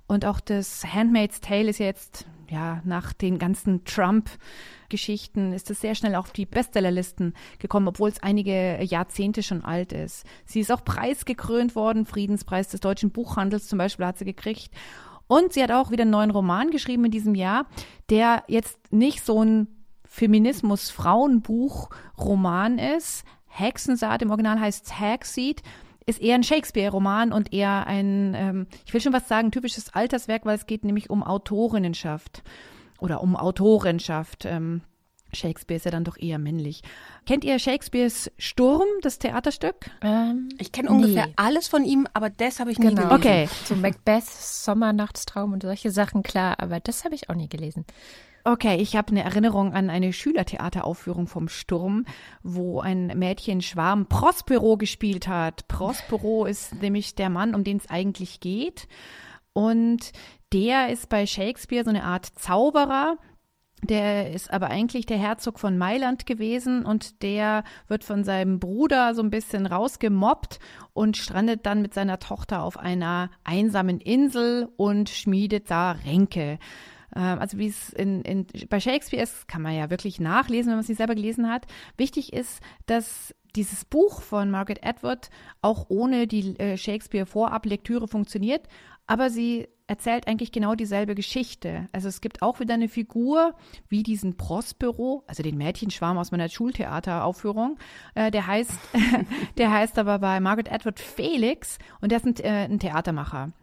Und 0.07 0.25
auch 0.25 0.39
das 0.39 0.85
Handmaid's 0.85 1.41
Tale 1.41 1.69
ist 1.69 1.79
jetzt, 1.79 2.25
ja, 2.49 2.81
nach 2.85 3.11
den 3.11 3.39
ganzen 3.39 3.83
Trump-Geschichten 3.83 5.51
ist 5.51 5.69
es 5.69 5.81
sehr 5.81 5.95
schnell 5.95 6.15
auf 6.15 6.31
die 6.31 6.45
Bestsellerlisten 6.45 7.33
gekommen, 7.59 7.89
obwohl 7.89 8.07
es 8.09 8.23
einige 8.23 8.81
Jahrzehnte 8.81 9.43
schon 9.43 9.65
alt 9.65 9.91
ist. 9.91 10.25
Sie 10.45 10.61
ist 10.61 10.71
auch 10.71 10.85
preisgekrönt 10.85 11.75
worden, 11.75 12.05
Friedenspreis 12.05 12.69
des 12.69 12.79
deutschen 12.79 13.11
Buchhandels 13.11 13.67
zum 13.67 13.79
Beispiel 13.79 14.05
hat 14.05 14.17
sie 14.17 14.25
gekriegt. 14.25 14.71
Und 15.27 15.51
sie 15.51 15.61
hat 15.61 15.71
auch 15.71 15.91
wieder 15.91 16.03
einen 16.03 16.11
neuen 16.11 16.31
Roman 16.31 16.71
geschrieben 16.71 17.03
in 17.03 17.11
diesem 17.11 17.35
Jahr, 17.35 17.65
der 18.09 18.45
jetzt 18.47 18.93
nicht 18.93 19.25
so 19.25 19.43
ein 19.43 19.67
Feminismus-Frauenbuch-Roman 20.05 22.79
ist. 22.79 23.25
Hexensaat 23.47 24.21
im 24.21 24.29
Original 24.29 24.57
heißt 24.59 24.99
Hagseed 24.99 25.63
ist 26.07 26.21
eher 26.21 26.35
ein 26.35 26.43
Shakespeare-Roman 26.43 27.31
und 27.31 27.53
eher 27.53 27.85
ein, 27.85 28.33
ähm, 28.35 28.67
ich 28.85 28.93
will 28.93 29.01
schon 29.01 29.13
was 29.13 29.27
sagen, 29.27 29.51
typisches 29.51 29.93
Alterswerk, 29.93 30.45
weil 30.45 30.55
es 30.55 30.65
geht 30.65 30.83
nämlich 30.83 31.09
um 31.09 31.21
Autorinnenschaft 31.21 32.43
oder 32.97 33.21
um 33.21 33.35
Autorenschaft. 33.35 34.45
Ähm, 34.45 34.81
Shakespeare 35.33 35.75
ist 35.75 35.83
ja 35.83 35.91
dann 35.91 36.05
doch 36.05 36.17
eher 36.17 36.39
männlich. 36.39 36.81
Kennt 37.25 37.43
ihr 37.43 37.59
Shakespeares 37.59 38.31
Sturm, 38.37 38.87
das 39.01 39.19
Theaterstück? 39.19 39.91
Ähm, 40.01 40.47
ich 40.57 40.71
kenne 40.71 40.89
ungefähr 40.89 41.27
nee. 41.27 41.33
alles 41.35 41.67
von 41.67 41.83
ihm, 41.83 42.07
aber 42.13 42.29
das 42.29 42.61
habe 42.61 42.71
ich 42.71 42.79
nie 42.79 42.87
genau. 42.87 43.09
gelesen. 43.09 43.19
Okay. 43.19 43.49
So 43.65 43.75
Macbeth, 43.75 44.23
Sommernachtstraum 44.23 45.51
und 45.51 45.63
solche 45.63 45.91
Sachen, 45.91 46.23
klar, 46.23 46.55
aber 46.59 46.79
das 46.79 47.03
habe 47.03 47.15
ich 47.15 47.29
auch 47.29 47.35
nie 47.35 47.49
gelesen. 47.49 47.85
Okay, 48.49 48.77
ich 48.77 48.95
habe 48.95 49.11
eine 49.11 49.25
Erinnerung 49.25 49.73
an 49.73 49.89
eine 49.89 50.13
Schülertheateraufführung 50.13 51.27
vom 51.27 51.49
Sturm, 51.49 52.05
wo 52.43 52.79
ein 52.79 53.07
Mädchen 53.07 53.61
Schwarm 53.61 54.05
Prospero 54.05 54.77
gespielt 54.77 55.27
hat. 55.27 55.67
Prospero 55.67 56.45
ist 56.49 56.81
nämlich 56.81 57.13
der 57.15 57.29
Mann, 57.29 57.53
um 57.53 57.65
den 57.65 57.75
es 57.75 57.89
eigentlich 57.89 58.39
geht. 58.39 58.87
Und 59.51 60.13
der 60.53 60.87
ist 60.91 61.09
bei 61.09 61.25
Shakespeare 61.25 61.83
so 61.83 61.89
eine 61.89 62.05
Art 62.05 62.25
Zauberer, 62.25 63.17
der 63.83 64.31
ist 64.31 64.49
aber 64.49 64.67
eigentlich 64.67 65.05
der 65.05 65.17
Herzog 65.17 65.59
von 65.59 65.77
Mailand 65.77 66.25
gewesen 66.25 66.85
und 66.85 67.21
der 67.23 67.65
wird 67.89 68.05
von 68.05 68.23
seinem 68.23 68.59
Bruder 68.59 69.13
so 69.13 69.23
ein 69.23 69.29
bisschen 69.29 69.65
rausgemobbt 69.65 70.59
und 70.93 71.17
strandet 71.17 71.65
dann 71.65 71.81
mit 71.81 71.93
seiner 71.93 72.19
Tochter 72.19 72.63
auf 72.63 72.79
einer 72.79 73.29
einsamen 73.43 73.99
Insel 73.99 74.69
und 74.77 75.09
schmiedet 75.09 75.69
da 75.69 75.91
Ränke. 75.91 76.59
Ähm, 77.15 77.39
also 77.39 77.57
wie 77.57 77.67
es 77.67 77.89
in, 77.93 78.21
in, 78.23 78.47
bei 78.69 78.79
Shakespeare 78.79 79.23
ist, 79.23 79.47
kann 79.47 79.61
man 79.61 79.75
ja 79.75 79.89
wirklich 79.89 80.19
nachlesen, 80.19 80.67
wenn 80.67 80.75
man 80.75 80.83
es 80.83 80.89
nicht 80.89 80.97
selber 80.97 81.15
gelesen 81.15 81.49
hat. 81.49 81.65
Wichtig 81.97 82.33
ist, 82.33 82.61
dass 82.85 83.33
dieses 83.55 83.85
Buch 83.85 84.21
von 84.21 84.51
Margaret 84.51 84.85
Atwood 84.85 85.29
auch 85.61 85.87
ohne 85.89 86.27
die 86.27 86.59
äh, 86.59 86.77
Shakespeare-Vorablektüre 86.77 88.07
funktioniert, 88.07 88.67
aber 89.07 89.29
sie 89.29 89.67
erzählt 89.87 90.27
eigentlich 90.27 90.51
genau 90.51 90.75
dieselbe 90.75 91.15
Geschichte. 91.15 91.87
Also 91.93 92.09
es 92.09 92.19
gibt 92.19 92.41
auch 92.41 92.59
wieder 92.59 92.73
eine 92.73 92.89
Figur 92.89 93.55
wie 93.87 94.03
diesen 94.03 94.35
Prospero, 94.35 95.23
also 95.27 95.43
den 95.43 95.57
Mädchenschwarm 95.57 96.17
aus 96.17 96.31
meiner 96.31 96.49
Schultheateraufführung. 96.49 97.77
Äh, 98.13 98.29
der 98.29 98.45
heißt, 98.45 98.71
der 99.57 99.71
heißt 99.71 99.97
aber 99.97 100.19
bei 100.19 100.39
Margaret 100.41 100.71
Atwood 100.71 100.99
Felix 100.99 101.79
und 102.01 102.11
der 102.11 102.17
ist 102.17 102.25
ein, 102.25 102.35
äh, 102.43 102.65
ein 102.65 102.79
Theatermacher. 102.79 103.53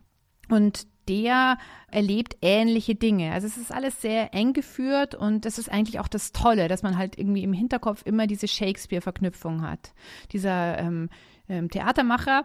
Und 0.49 0.87
der 1.09 1.59
erlebt 1.91 2.37
ähnliche 2.43 2.95
Dinge. 2.95 3.33
Also 3.33 3.47
es 3.47 3.57
ist 3.57 3.73
alles 3.73 4.01
sehr 4.01 4.35
eng 4.35 4.53
geführt 4.53 5.15
und 5.15 5.45
das 5.45 5.59
ist 5.59 5.71
eigentlich 5.71 6.01
auch 6.01 6.09
das 6.09 6.33
Tolle, 6.33 6.69
dass 6.69 6.83
man 6.83 6.99
halt 6.99 7.19
irgendwie 7.19 7.43
im 7.43 7.53
Hinterkopf 7.53 8.03
immer 8.05 8.27
diese 8.27 8.49
Shakespeare-Verknüpfung 8.49 9.63
hat. 9.63 9.93
Dieser 10.33 10.79
ähm, 10.79 11.09
ähm, 11.49 11.71
Theatermacher 11.71 12.45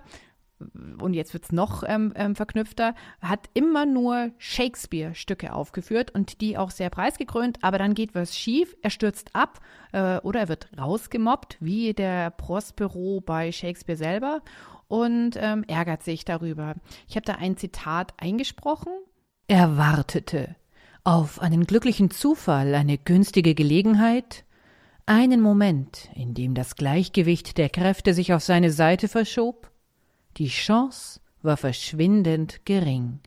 und 1.02 1.14
jetzt 1.14 1.34
wird's 1.34 1.52
noch 1.52 1.84
ähm, 1.86 2.12
ähm, 2.16 2.36
verknüpfter, 2.36 2.94
hat 3.22 3.50
immer 3.54 3.86
nur 3.86 4.32
Shakespeare-Stücke 4.38 5.54
aufgeführt 5.54 6.12
und 6.12 6.42
die 6.42 6.58
auch 6.58 6.72
sehr 6.72 6.90
preisgekrönt, 6.90 7.60
aber 7.62 7.78
dann 7.78 7.94
geht 7.94 8.14
was 8.14 8.38
schief, 8.38 8.76
er 8.82 8.90
stürzt 8.90 9.30
ab 9.34 9.60
äh, 9.94 10.18
oder 10.20 10.42
er 10.42 10.50
wird 10.50 10.70
rausgemobbt, 10.78 11.58
wie 11.60 11.94
der 11.94 12.32
Prospero 12.32 13.22
bei 13.26 13.52
Shakespeare 13.52 13.98
selber 13.98 14.42
und 14.90 15.38
ähm, 15.38 15.64
ärgert 15.68 16.04
sich 16.04 16.26
darüber. 16.26 16.76
Ich 17.08 17.16
habe 17.16 17.26
da 17.26 17.36
ein 17.36 17.56
Zitat 17.56 18.14
eingesprochen. 18.18 18.92
Er 19.48 19.78
wartete 19.78 20.56
auf 21.06 21.42
einen 21.42 21.66
glücklichen 21.66 22.12
Zufall, 22.12 22.76
eine 22.76 22.98
günstige 22.98 23.56
Gelegenheit, 23.56 24.44
einen 25.06 25.42
Moment, 25.42 26.10
in 26.14 26.34
dem 26.34 26.54
das 26.54 26.76
Gleichgewicht 26.76 27.58
der 27.58 27.70
Kräfte 27.70 28.14
sich 28.14 28.34
auf 28.34 28.44
seine 28.44 28.72
Seite 28.72 29.08
verschob, 29.08 29.72
die 30.38 30.50
Chance 30.50 31.20
war 31.42 31.58
verschwindend 31.58 32.66
gering, 32.66 33.20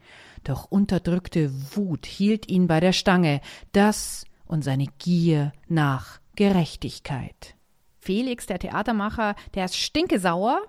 doch 0.44 0.70
unterdrückte 0.70 1.50
Wut 1.74 2.06
hielt 2.06 2.48
ihn 2.48 2.66
bei 2.66 2.80
der 2.80 2.92
Stange, 2.92 3.40
das 3.72 4.24
und 4.44 4.62
seine 4.62 4.86
Gier 4.98 5.52
nach 5.68 6.20
Gerechtigkeit. 6.36 7.56
Felix, 7.98 8.46
der 8.46 8.58
Theatermacher, 8.58 9.36
der 9.54 9.64
ist 9.64 9.76
stinkesauer 9.76 10.60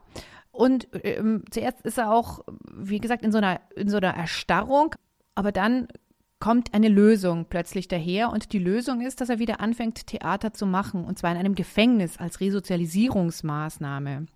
und 0.54 0.88
ähm, 1.04 1.44
zuerst 1.50 1.82
ist 1.82 1.98
er 1.98 2.14
auch, 2.14 2.46
wie 2.72 3.00
gesagt, 3.00 3.26
in 3.26 3.32
so 3.32 3.40
einer, 3.40 3.60
in 3.76 3.90
so 3.90 3.98
einer 3.98 4.16
Erstarrung, 4.16 4.96
aber 5.34 5.52
dann 5.52 5.88
kommt 6.40 6.76
eine 6.76 6.90
Lösung 6.90 7.46
plötzlich 7.50 7.88
daher 7.88 8.30
und 8.30 8.54
die 8.54 8.60
Lösung 8.60 9.02
ist, 9.02 9.20
dass 9.20 9.30
er 9.30 9.40
wieder 9.40 9.62
anfängt, 9.62 10.06
Theater 10.06 10.54
zu 10.54 10.68
machen 10.68 11.06
und 11.06 11.18
zwar 11.18 11.32
in 11.32 11.38
einem 11.38 11.56
Gefängnis 11.56 12.18
als 12.18 12.40
Resozialisierungsmaßnahme. 12.40 14.28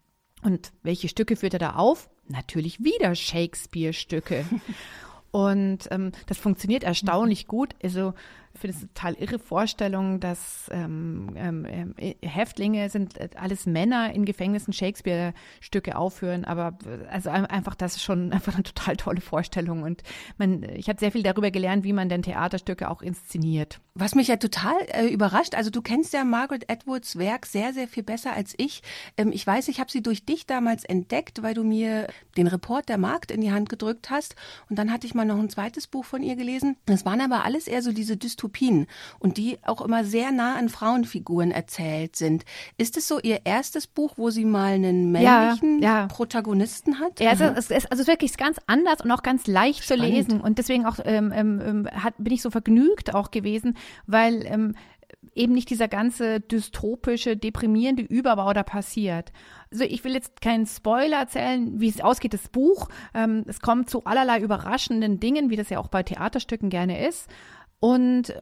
Und 0.42 0.72
welche 0.82 1.08
Stücke 1.08 1.36
führt 1.36 1.54
er 1.54 1.60
da 1.60 1.76
auf? 1.76 2.10
Natürlich 2.28 2.84
wieder 2.84 3.14
Shakespeare-Stücke. 3.14 4.46
Und 5.32 5.88
ähm, 5.92 6.14
das 6.28 6.38
funktioniert 6.38 6.84
erstaunlich 6.84 7.48
gut. 7.48 7.76
Also 7.84 8.14
finde 8.58 8.78
es 8.78 8.88
total 8.94 9.14
irre 9.16 9.40
Vorstellung, 9.40 10.20
dass 10.20 10.70
ähm, 10.72 11.30
ähm, 11.36 11.94
äh, 11.98 12.16
Häftlinge 12.22 12.90
sind 12.90 13.18
äh, 13.18 13.30
alles 13.36 13.66
Männer 13.66 14.14
in 14.14 14.26
Gefängnissen 14.26 14.74
Shakespeare-Stücke 14.74 15.96
aufführen, 15.96 16.46
aber 16.46 16.78
also 17.10 17.30
einfach 17.30 17.76
das 17.76 17.96
ist 17.96 18.04
schon 18.04 18.32
einfach 18.34 18.56
eine 18.56 18.64
total 18.64 18.98
tolle 18.98 19.22
Vorstellung 19.22 19.84
und 19.84 20.04
man, 20.38 20.64
ich 20.64 20.90
habe 20.90 21.00
sehr 21.00 21.12
viel 21.12 21.24
darüber 21.24 21.52
gelernt, 21.52 21.84
wie 21.84 21.94
man 21.94 22.10
denn 22.10 22.22
Theaterstücke 22.22 22.90
auch 22.90 23.02
inszeniert. 23.02 23.80
Was 23.96 24.14
mich 24.14 24.28
ja 24.28 24.38
total 24.38 24.76
äh, 24.90 25.08
überrascht, 25.08 25.56
also 25.56 25.72
du 25.72 25.82
kennst 25.82 26.14
ja 26.14 26.24
Margaret 26.24 26.70
Atwoods 26.70 27.18
Werk 27.18 27.46
sehr, 27.46 27.74
sehr 27.74 27.88
viel 27.88 28.04
besser 28.04 28.34
als 28.34 28.54
ich. 28.58 28.84
Ähm, 29.18 29.32
ich 29.32 29.46
weiß, 29.46 29.68
ich 29.70 29.80
habe 29.80 29.92
sie 29.92 30.04
durch 30.04 30.26
dich 30.26 30.46
damals 30.46 30.84
entdeckt, 30.84 31.42
weil 31.42 31.54
du 31.54 31.64
mir 31.64 32.08
den 32.38 32.48
Report 32.48 32.88
der 32.90 32.98
Markt 32.98 33.32
in 33.32 33.42
die 33.42 33.52
Hand 33.52 33.70
gedrückt 33.70 34.10
hast 34.10 34.36
und 34.70 34.78
dann 34.78 34.92
hatte 34.92 35.08
ich 35.08 35.16
mal 35.16 35.26
noch 35.26 35.40
ein 35.40 35.50
zweites 35.50 35.88
Buch 35.88 36.06
von 36.06 36.22
ihr 36.22 36.36
gelesen. 36.36 36.78
Das 36.86 37.06
waren 37.06 37.22
aber 37.22 37.44
alles 37.44 37.68
eher 37.68 37.82
so 37.82 37.92
diese 37.92 38.18
Dystopien 38.18 38.47
Utopien 38.48 38.88
und 39.20 39.38
die 39.38 39.58
auch 39.64 39.82
immer 39.82 40.04
sehr 40.04 40.32
nah 40.32 40.56
an 40.56 40.70
Frauenfiguren 40.70 41.52
erzählt 41.52 42.16
sind. 42.16 42.46
Ist 42.78 42.98
es 42.98 43.08
so 43.08 43.20
Ihr 43.20 43.42
erstes 43.46 43.88
Buch, 43.88 44.14
wo 44.18 44.30
sie 44.30 44.46
mal 44.46 44.74
einen 44.74 45.12
männlichen 45.12 45.82
ja, 45.82 46.02
ja. 46.02 46.08
Protagonisten 46.08 47.00
hat? 47.00 47.20
Ja, 47.20 47.32
also 47.32 47.46
es 47.46 47.70
ist 47.70 47.92
also 47.92 48.08
wirklich 48.08 48.38
ganz 48.38 48.58
anders 48.68 49.02
und 49.02 49.12
auch 49.12 49.24
ganz 49.24 49.48
leicht 49.48 49.84
Spannend. 49.84 50.06
zu 50.06 50.10
lesen 50.10 50.42
und 50.42 50.58
deswegen 50.58 50.86
auch 50.86 51.00
ähm, 51.04 51.32
ähm, 51.36 51.62
ähm, 51.64 51.88
hat, 51.92 52.16
bin 52.18 52.34
ich 52.34 52.42
so 52.42 52.50
vergnügt 52.50 53.14
auch 53.14 53.32
gewesen, 53.32 53.78
weil 54.06 54.46
ähm, 54.46 54.76
eben 55.36 55.54
nicht 55.54 55.70
dieser 55.70 55.88
ganze 55.88 56.40
dystopische, 56.40 57.38
deprimierende 57.38 58.04
Überbau 58.04 58.54
da 58.54 58.64
passiert. 58.64 59.32
Also 59.72 59.84
ich 59.84 60.04
will 60.04 60.14
jetzt 60.14 60.42
keinen 60.42 60.66
Spoiler 60.66 61.18
erzählen, 61.18 61.80
wie 61.80 61.90
es 61.90 62.02
ausgeht, 62.02 62.34
das 62.34 62.50
Buch. 62.50 62.90
Ähm, 63.14 63.44
es 63.48 63.60
kommt 63.60 63.90
zu 63.90 64.06
allerlei 64.06 64.40
überraschenden 64.40 65.20
Dingen, 65.20 65.50
wie 65.50 65.56
das 65.56 65.70
ja 65.70 65.80
auch 65.80 65.90
bei 65.90 66.04
Theaterstücken 66.04 66.70
gerne 66.70 67.06
ist. 67.08 67.30
Und 67.80 68.34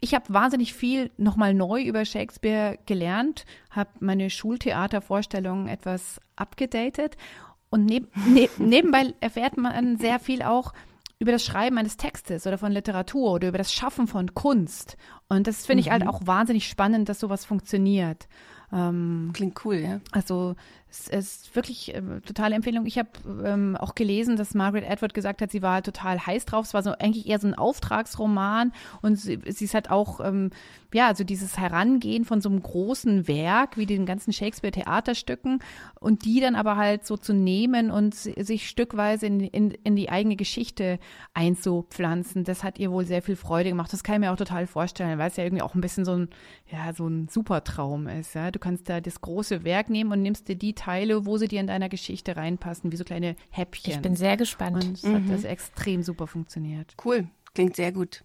ich 0.00 0.14
habe 0.14 0.34
wahnsinnig 0.34 0.74
viel 0.74 1.10
nochmal 1.16 1.54
neu 1.54 1.82
über 1.82 2.04
Shakespeare 2.04 2.78
gelernt, 2.86 3.44
habe 3.70 3.90
meine 4.00 4.30
Schultheatervorstellungen 4.30 5.68
etwas 5.68 6.20
abgedatet 6.34 7.16
und 7.70 7.86
neb, 7.86 8.08
ne, 8.26 8.48
nebenbei 8.58 9.14
erfährt 9.20 9.56
man 9.56 9.96
sehr 9.98 10.18
viel 10.18 10.42
auch 10.42 10.72
über 11.20 11.30
das 11.30 11.44
Schreiben 11.44 11.78
eines 11.78 11.96
Textes 11.96 12.48
oder 12.48 12.58
von 12.58 12.72
Literatur 12.72 13.32
oder 13.32 13.48
über 13.48 13.58
das 13.58 13.72
Schaffen 13.72 14.08
von 14.08 14.34
Kunst. 14.34 14.96
Und 15.28 15.46
das 15.46 15.64
finde 15.64 15.82
ich 15.82 15.90
halt 15.90 16.02
mhm. 16.02 16.08
auch 16.08 16.26
wahnsinnig 16.26 16.68
spannend, 16.68 17.08
dass 17.08 17.20
sowas 17.20 17.44
funktioniert. 17.44 18.26
Ähm, 18.72 19.30
Klingt 19.32 19.64
cool, 19.64 19.76
ja. 19.76 20.00
Also 20.10 20.56
es 20.92 21.08
ist 21.08 21.56
wirklich 21.56 21.94
äh, 21.94 22.02
totale 22.26 22.54
Empfehlung. 22.54 22.84
Ich 22.84 22.98
habe 22.98 23.08
ähm, 23.44 23.76
auch 23.76 23.94
gelesen, 23.94 24.36
dass 24.36 24.54
Margaret 24.54 24.88
Atwood 24.88 25.14
gesagt 25.14 25.40
hat, 25.40 25.50
sie 25.50 25.62
war 25.62 25.74
halt 25.74 25.86
total 25.86 26.26
heiß 26.26 26.44
drauf. 26.44 26.66
Es 26.66 26.74
war 26.74 26.82
so 26.82 26.90
eigentlich 26.90 27.26
eher 27.26 27.38
so 27.38 27.48
ein 27.48 27.54
Auftragsroman 27.54 28.72
und 29.00 29.16
sie, 29.16 29.38
sie 29.48 29.64
ist 29.64 29.72
halt 29.72 29.90
auch, 29.90 30.20
ähm, 30.20 30.50
ja, 30.92 31.06
also 31.06 31.24
dieses 31.24 31.56
Herangehen 31.56 32.26
von 32.26 32.42
so 32.42 32.50
einem 32.50 32.62
großen 32.62 33.26
Werk 33.26 33.78
wie 33.78 33.86
den 33.86 34.04
ganzen 34.04 34.34
Shakespeare-Theaterstücken 34.34 35.60
und 35.98 36.26
die 36.26 36.40
dann 36.40 36.56
aber 36.56 36.76
halt 36.76 37.06
so 37.06 37.16
zu 37.16 37.32
nehmen 37.32 37.90
und 37.90 38.14
sich 38.14 38.68
stückweise 38.68 39.24
in, 39.26 39.40
in, 39.40 39.70
in 39.70 39.96
die 39.96 40.10
eigene 40.10 40.36
Geschichte 40.36 40.98
einzupflanzen. 41.32 42.44
Das 42.44 42.62
hat 42.62 42.78
ihr 42.78 42.92
wohl 42.92 43.06
sehr 43.06 43.22
viel 43.22 43.36
Freude 43.36 43.70
gemacht. 43.70 43.90
Das 43.94 44.04
kann 44.04 44.16
ich 44.16 44.20
mir 44.20 44.32
auch 44.32 44.36
total 44.36 44.66
vorstellen, 44.66 45.18
weil 45.18 45.30
es 45.30 45.36
ja 45.36 45.44
irgendwie 45.44 45.62
auch 45.62 45.74
ein 45.74 45.80
bisschen 45.80 46.04
so 46.04 46.12
ein, 46.12 46.28
ja, 46.70 46.92
so 46.92 47.08
ein 47.08 47.28
Supertraum 47.28 48.08
ist. 48.08 48.34
Ja, 48.34 48.50
du 48.50 48.58
kannst 48.58 48.90
da 48.90 49.00
das 49.00 49.22
große 49.22 49.64
Werk 49.64 49.88
nehmen 49.88 50.12
und 50.12 50.20
nimmst 50.20 50.48
dir 50.48 50.56
die 50.56 50.74
Teile, 50.82 51.26
wo 51.26 51.38
sie 51.38 51.46
dir 51.46 51.60
in 51.60 51.68
deiner 51.68 51.88
Geschichte 51.88 52.36
reinpassen, 52.36 52.90
wie 52.90 52.96
so 52.96 53.04
kleine 53.04 53.36
Häppchen. 53.50 53.92
Ich 53.92 54.00
bin 54.00 54.16
sehr 54.16 54.36
gespannt. 54.36 54.84
Und 54.84 54.94
es 54.94 55.02
mhm. 55.04 55.14
hat 55.14 55.22
das 55.36 55.44
extrem 55.44 56.02
super 56.02 56.26
funktioniert. 56.26 56.94
Cool, 57.04 57.28
klingt 57.54 57.76
sehr 57.76 57.92
gut. 57.92 58.24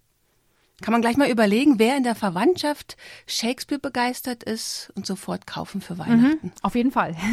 Kann 0.80 0.92
man 0.92 1.00
gleich 1.00 1.16
mal 1.16 1.28
überlegen, 1.28 1.78
wer 1.78 1.96
in 1.96 2.04
der 2.04 2.14
Verwandtschaft 2.14 2.96
Shakespeare 3.26 3.80
begeistert 3.80 4.44
ist 4.44 4.92
und 4.94 5.06
sofort 5.06 5.46
kaufen 5.46 5.80
für 5.80 5.98
Weihnachten. 5.98 6.46
Mhm, 6.46 6.52
auf 6.62 6.74
jeden 6.74 6.92
Fall. 6.92 7.16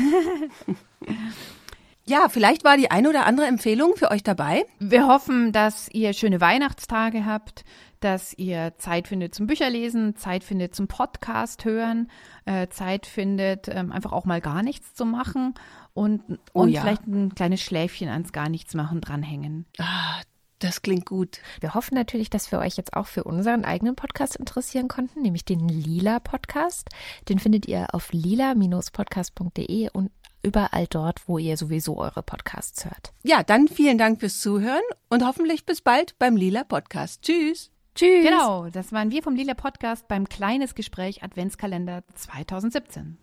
Ja, 2.08 2.30
vielleicht 2.30 2.64
war 2.64 2.78
die 2.78 2.92
eine 2.92 3.10
oder 3.10 3.26
andere 3.26 3.48
Empfehlung 3.48 3.96
für 3.96 4.12
euch 4.12 4.22
dabei. 4.22 4.66
Wir 4.78 5.08
hoffen, 5.08 5.52
dass 5.52 5.90
ihr 5.92 6.14
schöne 6.14 6.40
Weihnachtstage 6.40 7.26
habt, 7.26 7.66
dass 8.06 8.34
ihr 8.38 8.74
Zeit 8.78 9.08
findet 9.08 9.34
zum 9.34 9.48
Bücherlesen, 9.48 10.15
Zeit 10.15 10.44
findet 10.44 10.76
zum 10.76 10.88
Podcast 10.88 11.65
hören, 11.65 12.12
äh, 12.46 12.68
Zeit 12.68 13.08
findet, 13.08 13.68
ähm, 13.68 13.91
einfach 13.91 14.13
auch 14.13 14.26
mal 14.26 14.41
gar 14.41 14.62
nichts 14.62 14.94
zu 14.94 15.06
machen 15.06 15.56
und, 15.96 16.22
oh, 16.54 16.62
und 16.62 16.70
ja. 16.70 16.82
vielleicht 16.82 17.08
ein 17.08 17.34
kleines 17.34 17.62
Schläfchen 17.62 18.08
ans 18.08 18.32
gar 18.32 18.48
nichts 18.48 18.76
machen 18.76 19.02
dranhängen. 19.02 19.65
Ah, 19.80 20.22
das 20.60 20.84
klingt 20.84 21.08
gut. 21.08 21.39
Wir 21.62 21.74
hoffen 21.74 21.96
natürlich, 21.96 22.30
dass 22.30 22.52
wir 22.52 22.60
euch 22.60 22.78
jetzt 22.78 22.94
auch 22.94 23.08
für 23.08 23.24
unseren 23.24 23.65
eigenen 23.65 23.96
Podcast 23.96 24.36
interessieren 24.36 24.88
konnten, 24.88 25.24
nämlich 25.24 25.44
den 25.44 25.68
Lila 25.68 26.20
Podcast. 26.20 26.89
Den 27.28 27.39
findet 27.39 27.68
ihr 27.68 27.88
auf 27.91 28.13
lila-podcast.de 28.13 29.89
und 29.91 30.12
überall 30.44 30.86
dort, 30.88 31.28
wo 31.28 31.39
ihr 31.39 31.58
sowieso 31.58 31.98
eure 31.98 32.22
Podcasts 32.22 32.86
hört. 32.86 33.13
Ja, 33.24 33.41
dann 33.41 33.68
vielen 33.68 33.98
Dank 33.98 34.20
fürs 34.20 34.39
Zuhören 34.39 34.84
und 35.10 35.26
hoffentlich 35.26 35.65
bis 35.65 35.82
bald 35.82 36.18
beim 36.20 36.38
Lila 36.38 36.63
Podcast. 36.63 37.24
Tschüss. 37.24 37.72
Tschüss. 37.95 38.25
Genau, 38.25 38.67
das 38.69 38.91
waren 38.91 39.10
wir 39.10 39.23
vom 39.23 39.36
Lila 39.36 39.53
Podcast 39.53 40.10
beim 40.10 40.27
Kleines 40.27 40.75
Gespräch 40.75 41.23
Adventskalender 41.23 42.03
2017. 42.15 43.17